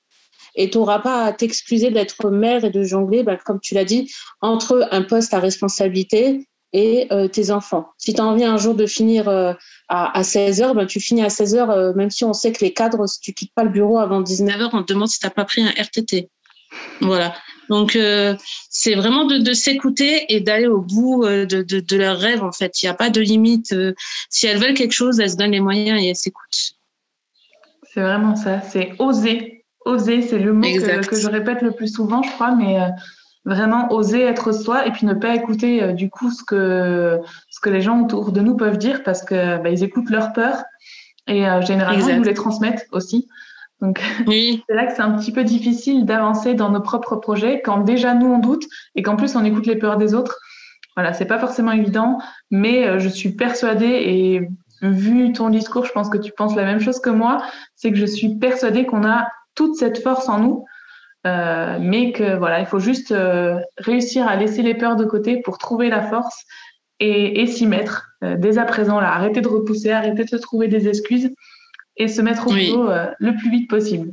Et 0.55 0.69
tu 0.69 0.77
n'auras 0.77 0.99
pas 0.99 1.25
à 1.25 1.33
t'excuser 1.33 1.89
d'être 1.89 2.29
mère 2.29 2.63
et 2.63 2.69
de 2.69 2.83
jongler, 2.83 3.23
bah, 3.23 3.37
comme 3.37 3.59
tu 3.59 3.73
l'as 3.73 3.85
dit, 3.85 4.11
entre 4.41 4.87
un 4.91 5.01
poste 5.01 5.33
à 5.33 5.39
responsabilité 5.39 6.47
et 6.73 7.07
euh, 7.11 7.27
tes 7.27 7.51
enfants. 7.51 7.87
Si 7.97 8.13
tu 8.13 8.21
as 8.21 8.25
envie 8.25 8.43
un 8.43 8.57
jour 8.57 8.75
de 8.75 8.85
finir 8.85 9.29
euh, 9.29 9.53
à, 9.89 10.23
16 10.23 10.61
heures, 10.61 10.75
bah, 10.75 10.85
tu 10.85 10.99
finis 10.99 11.23
à 11.23 11.29
16 11.29 11.55
heures, 11.55 11.71
euh, 11.71 11.93
même 11.93 12.09
si 12.09 12.23
on 12.23 12.33
sait 12.33 12.51
que 12.51 12.63
les 12.63 12.73
cadres, 12.73 13.07
si 13.07 13.19
tu 13.19 13.33
quittes 13.33 13.53
pas 13.55 13.63
le 13.63 13.69
bureau 13.69 13.99
avant 13.99 14.21
19 14.21 14.61
heures, 14.61 14.69
on 14.73 14.83
te 14.83 14.93
demande 14.93 15.07
si 15.07 15.19
tu 15.19 15.25
n'as 15.25 15.31
pas 15.31 15.45
pris 15.45 15.61
un 15.61 15.69
RTT. 15.69 16.29
Voilà. 17.01 17.35
Donc, 17.69 17.95
euh, 17.95 18.35
c'est 18.69 18.95
vraiment 18.95 19.25
de, 19.25 19.53
s'écouter 19.53 20.25
et 20.33 20.39
d'aller 20.39 20.67
au 20.67 20.81
bout 20.81 21.23
euh, 21.23 21.45
de, 21.45 21.61
de, 21.61 21.97
leurs 21.97 22.17
rêves, 22.17 22.43
en 22.43 22.51
fait. 22.51 22.81
Il 22.81 22.85
n'y 22.85 22.89
a 22.89 22.93
pas 22.93 23.09
de 23.09 23.21
limite. 23.21 23.73
Euh, 23.73 23.93
si 24.29 24.47
elles 24.47 24.57
veulent 24.57 24.73
quelque 24.73 24.93
chose, 24.93 25.19
elles 25.19 25.31
se 25.31 25.37
donnent 25.37 25.51
les 25.51 25.59
moyens 25.59 26.01
et 26.01 26.09
elles 26.09 26.15
s'écoutent. 26.15 26.73
C'est 27.93 28.01
vraiment 28.01 28.35
ça. 28.35 28.61
C'est 28.61 28.93
oser. 28.99 29.65
Oser, 29.85 30.21
c'est 30.21 30.39
le 30.39 30.53
mot 30.53 30.61
que, 30.61 31.19
je 31.19 31.29
répète 31.29 31.61
le 31.61 31.71
plus 31.71 31.93
souvent, 31.93 32.23
je 32.23 32.31
crois, 32.31 32.55
mais 32.55 32.77
vraiment 33.43 33.91
oser 33.91 34.21
être 34.21 34.53
soi 34.53 34.87
et 34.87 34.91
puis 34.91 35.05
ne 35.05 35.13
pas 35.13 35.35
écouter 35.35 35.91
du 35.91 36.09
coup 36.09 36.31
ce 36.31 36.41
que, 36.41 37.19
ce 37.49 37.59
que 37.59 37.69
les 37.69 37.81
gens 37.81 38.01
autour 38.01 38.31
de 38.31 38.39
nous 38.39 38.55
peuvent 38.55 38.77
dire 38.77 39.03
parce 39.03 39.21
que 39.21 39.61
bah, 39.61 39.69
ils 39.69 39.83
écoutent 39.83 40.09
leur 40.09 40.31
peur 40.31 40.63
et 41.27 41.43
généralement 41.65 42.07
ils 42.07 42.15
nous 42.15 42.23
les 42.23 42.33
transmettent 42.33 42.87
aussi. 42.93 43.27
Donc, 43.83 44.01
c'est 44.27 44.75
là 44.75 44.87
que 44.87 44.95
c'est 44.95 45.01
un 45.01 45.11
petit 45.11 45.31
peu 45.31 45.43
difficile 45.43 46.05
d'avancer 46.05 46.55
dans 46.55 46.69
nos 46.69 46.81
propres 46.81 47.17
projets 47.17 47.61
quand 47.61 47.79
déjà 47.79 48.15
nous 48.15 48.27
on 48.27 48.39
doute 48.39 48.63
et 48.95 49.03
qu'en 49.03 49.17
plus 49.17 49.35
on 49.35 49.43
écoute 49.43 49.67
les 49.67 49.75
peurs 49.75 49.97
des 49.97 50.15
autres. 50.15 50.39
Voilà, 50.95 51.13
c'est 51.13 51.25
pas 51.25 51.39
forcément 51.39 51.71
évident, 51.71 52.19
mais 52.49 52.87
euh, 52.87 52.99
je 52.99 53.09
suis 53.09 53.31
persuadée 53.31 53.85
et 53.85 54.47
vu 54.81 55.33
ton 55.33 55.49
discours, 55.49 55.85
je 55.85 55.91
pense 55.91 56.09
que 56.09 56.17
tu 56.17 56.31
penses 56.31 56.55
la 56.55 56.65
même 56.65 56.79
chose 56.79 56.99
que 56.99 57.09
moi, 57.09 57.43
c'est 57.75 57.91
que 57.91 57.97
je 57.97 58.05
suis 58.05 58.35
persuadée 58.35 58.85
qu'on 58.85 59.05
a 59.05 59.27
toute 59.55 59.75
cette 59.75 60.01
force 60.01 60.29
en 60.29 60.39
nous, 60.39 60.65
euh, 61.25 61.77
mais 61.81 62.11
que 62.11 62.37
voilà, 62.37 62.59
il 62.59 62.65
faut 62.65 62.79
juste 62.79 63.11
euh, 63.11 63.59
réussir 63.77 64.27
à 64.27 64.35
laisser 64.35 64.61
les 64.61 64.75
peurs 64.75 64.95
de 64.95 65.05
côté 65.05 65.41
pour 65.41 65.57
trouver 65.57 65.89
la 65.89 66.03
force 66.03 66.43
et, 66.99 67.41
et 67.41 67.47
s'y 67.47 67.65
mettre 67.65 68.07
dès 68.21 68.57
à 68.57 68.65
présent 68.65 69.01
là. 69.01 69.11
Arrêter 69.13 69.41
de 69.41 69.47
repousser, 69.47 69.91
arrêter 69.91 70.23
de 70.23 70.29
se 70.29 70.37
trouver 70.37 70.67
des 70.67 70.87
excuses 70.87 71.29
et 71.97 72.07
se 72.07 72.21
mettre 72.21 72.47
au 72.47 72.51
boulot 72.51 72.89
euh, 72.89 73.11
le 73.19 73.35
plus 73.35 73.49
vite 73.49 73.69
possible. 73.69 74.11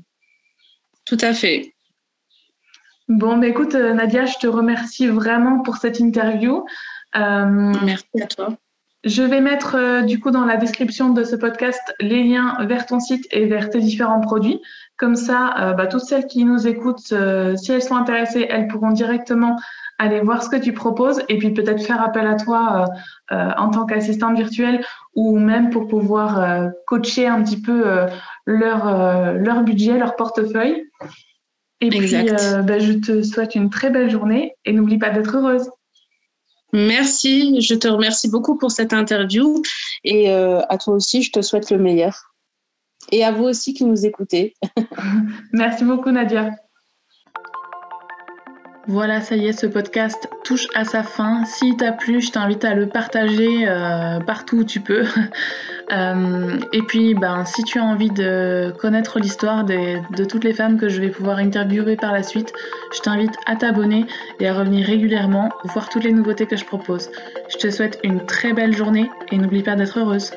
Tout 1.06 1.18
à 1.20 1.32
fait. 1.32 1.74
Bon, 3.08 3.38
bah, 3.38 3.48
écoute, 3.48 3.74
euh, 3.74 3.92
Nadia, 3.92 4.26
je 4.26 4.38
te 4.38 4.46
remercie 4.46 5.06
vraiment 5.06 5.60
pour 5.60 5.76
cette 5.76 5.98
interview. 5.98 6.64
Euh, 7.16 7.72
Merci 7.84 8.22
à 8.22 8.26
toi. 8.26 8.48
Je 9.02 9.22
vais 9.22 9.40
mettre 9.40 10.04
du 10.04 10.20
coup 10.20 10.30
dans 10.30 10.44
la 10.44 10.58
description 10.58 11.08
de 11.08 11.24
ce 11.24 11.34
podcast 11.34 11.80
les 12.00 12.22
liens 12.22 12.58
vers 12.66 12.84
ton 12.84 13.00
site 13.00 13.26
et 13.30 13.46
vers 13.46 13.70
tes 13.70 13.80
différents 13.80 14.20
produits. 14.20 14.60
Comme 14.98 15.16
ça, 15.16 15.72
bah, 15.74 15.86
toutes 15.86 16.02
celles 16.02 16.26
qui 16.26 16.44
nous 16.44 16.68
écoutent, 16.68 17.14
si 17.56 17.72
elles 17.72 17.82
sont 17.82 17.96
intéressées, 17.96 18.46
elles 18.50 18.68
pourront 18.68 18.90
directement 18.90 19.58
aller 19.96 20.20
voir 20.20 20.42
ce 20.42 20.50
que 20.50 20.56
tu 20.56 20.74
proposes 20.74 21.22
et 21.30 21.38
puis 21.38 21.50
peut-être 21.54 21.82
faire 21.82 22.02
appel 22.02 22.26
à 22.26 22.34
toi 22.34 22.84
euh, 23.32 23.36
euh, 23.36 23.50
en 23.56 23.70
tant 23.70 23.86
qu'assistante 23.86 24.36
virtuelle 24.36 24.84
ou 25.14 25.38
même 25.38 25.70
pour 25.70 25.86
pouvoir 25.88 26.40
euh, 26.40 26.68
coacher 26.86 27.26
un 27.26 27.42
petit 27.42 27.60
peu 27.60 27.84
leur, 28.46 29.34
leur 29.34 29.62
budget, 29.62 29.98
leur 29.98 30.16
portefeuille. 30.16 30.84
Et 31.80 31.88
puis, 31.88 32.10
ben, 32.10 32.80
je 32.80 32.92
te 32.92 33.22
souhaite 33.22 33.54
une 33.54 33.70
très 33.70 33.90
belle 33.90 34.10
journée 34.10 34.54
et 34.64 34.72
n'oublie 34.72 34.98
pas 34.98 35.10
d'être 35.10 35.36
heureuse. 35.36 35.70
Merci, 36.72 37.60
je 37.60 37.74
te 37.74 37.88
remercie 37.88 38.28
beaucoup 38.28 38.56
pour 38.56 38.70
cette 38.70 38.92
interview 38.92 39.62
et 40.04 40.30
à 40.30 40.78
toi 40.78 40.94
aussi, 40.94 41.22
je 41.22 41.32
te 41.32 41.40
souhaite 41.40 41.70
le 41.70 41.78
meilleur. 41.78 42.34
Et 43.12 43.24
à 43.24 43.32
vous 43.32 43.44
aussi 43.44 43.74
qui 43.74 43.84
nous 43.84 44.06
écoutez. 44.06 44.54
Merci 45.52 45.84
beaucoup, 45.84 46.10
Nadia. 46.10 46.50
Voilà, 48.92 49.20
ça 49.20 49.36
y 49.36 49.46
est, 49.46 49.52
ce 49.52 49.68
podcast 49.68 50.28
touche 50.42 50.66
à 50.74 50.84
sa 50.84 51.04
fin. 51.04 51.44
S'il 51.44 51.76
t'a 51.76 51.92
plu, 51.92 52.20
je 52.20 52.32
t'invite 52.32 52.64
à 52.64 52.74
le 52.74 52.88
partager 52.88 53.68
euh, 53.68 54.18
partout 54.18 54.58
où 54.58 54.64
tu 54.64 54.80
peux. 54.80 55.04
Euh, 55.92 56.60
et 56.72 56.82
puis, 56.82 57.14
ben, 57.14 57.44
si 57.44 57.64
tu 57.64 57.80
as 57.80 57.82
envie 57.82 58.10
de 58.10 58.72
connaître 58.78 59.18
l'histoire 59.18 59.64
de 59.64 60.24
toutes 60.24 60.44
les 60.44 60.52
femmes 60.52 60.78
que 60.78 60.88
je 60.88 61.00
vais 61.00 61.08
pouvoir 61.08 61.38
interviewer 61.38 61.96
par 61.96 62.12
la 62.12 62.22
suite, 62.22 62.52
je 62.94 63.00
t'invite 63.00 63.34
à 63.46 63.56
t'abonner 63.56 64.06
et 64.38 64.46
à 64.46 64.54
revenir 64.54 64.86
régulièrement 64.86 65.48
voir 65.64 65.88
toutes 65.88 66.04
les 66.04 66.12
nouveautés 66.12 66.46
que 66.46 66.56
je 66.56 66.64
propose. 66.64 67.10
Je 67.48 67.56
te 67.56 67.70
souhaite 67.72 67.98
une 68.04 68.24
très 68.24 68.52
belle 68.52 68.72
journée 68.72 69.10
et 69.32 69.38
n'oublie 69.38 69.64
pas 69.64 69.74
d'être 69.74 69.98
heureuse. 69.98 70.30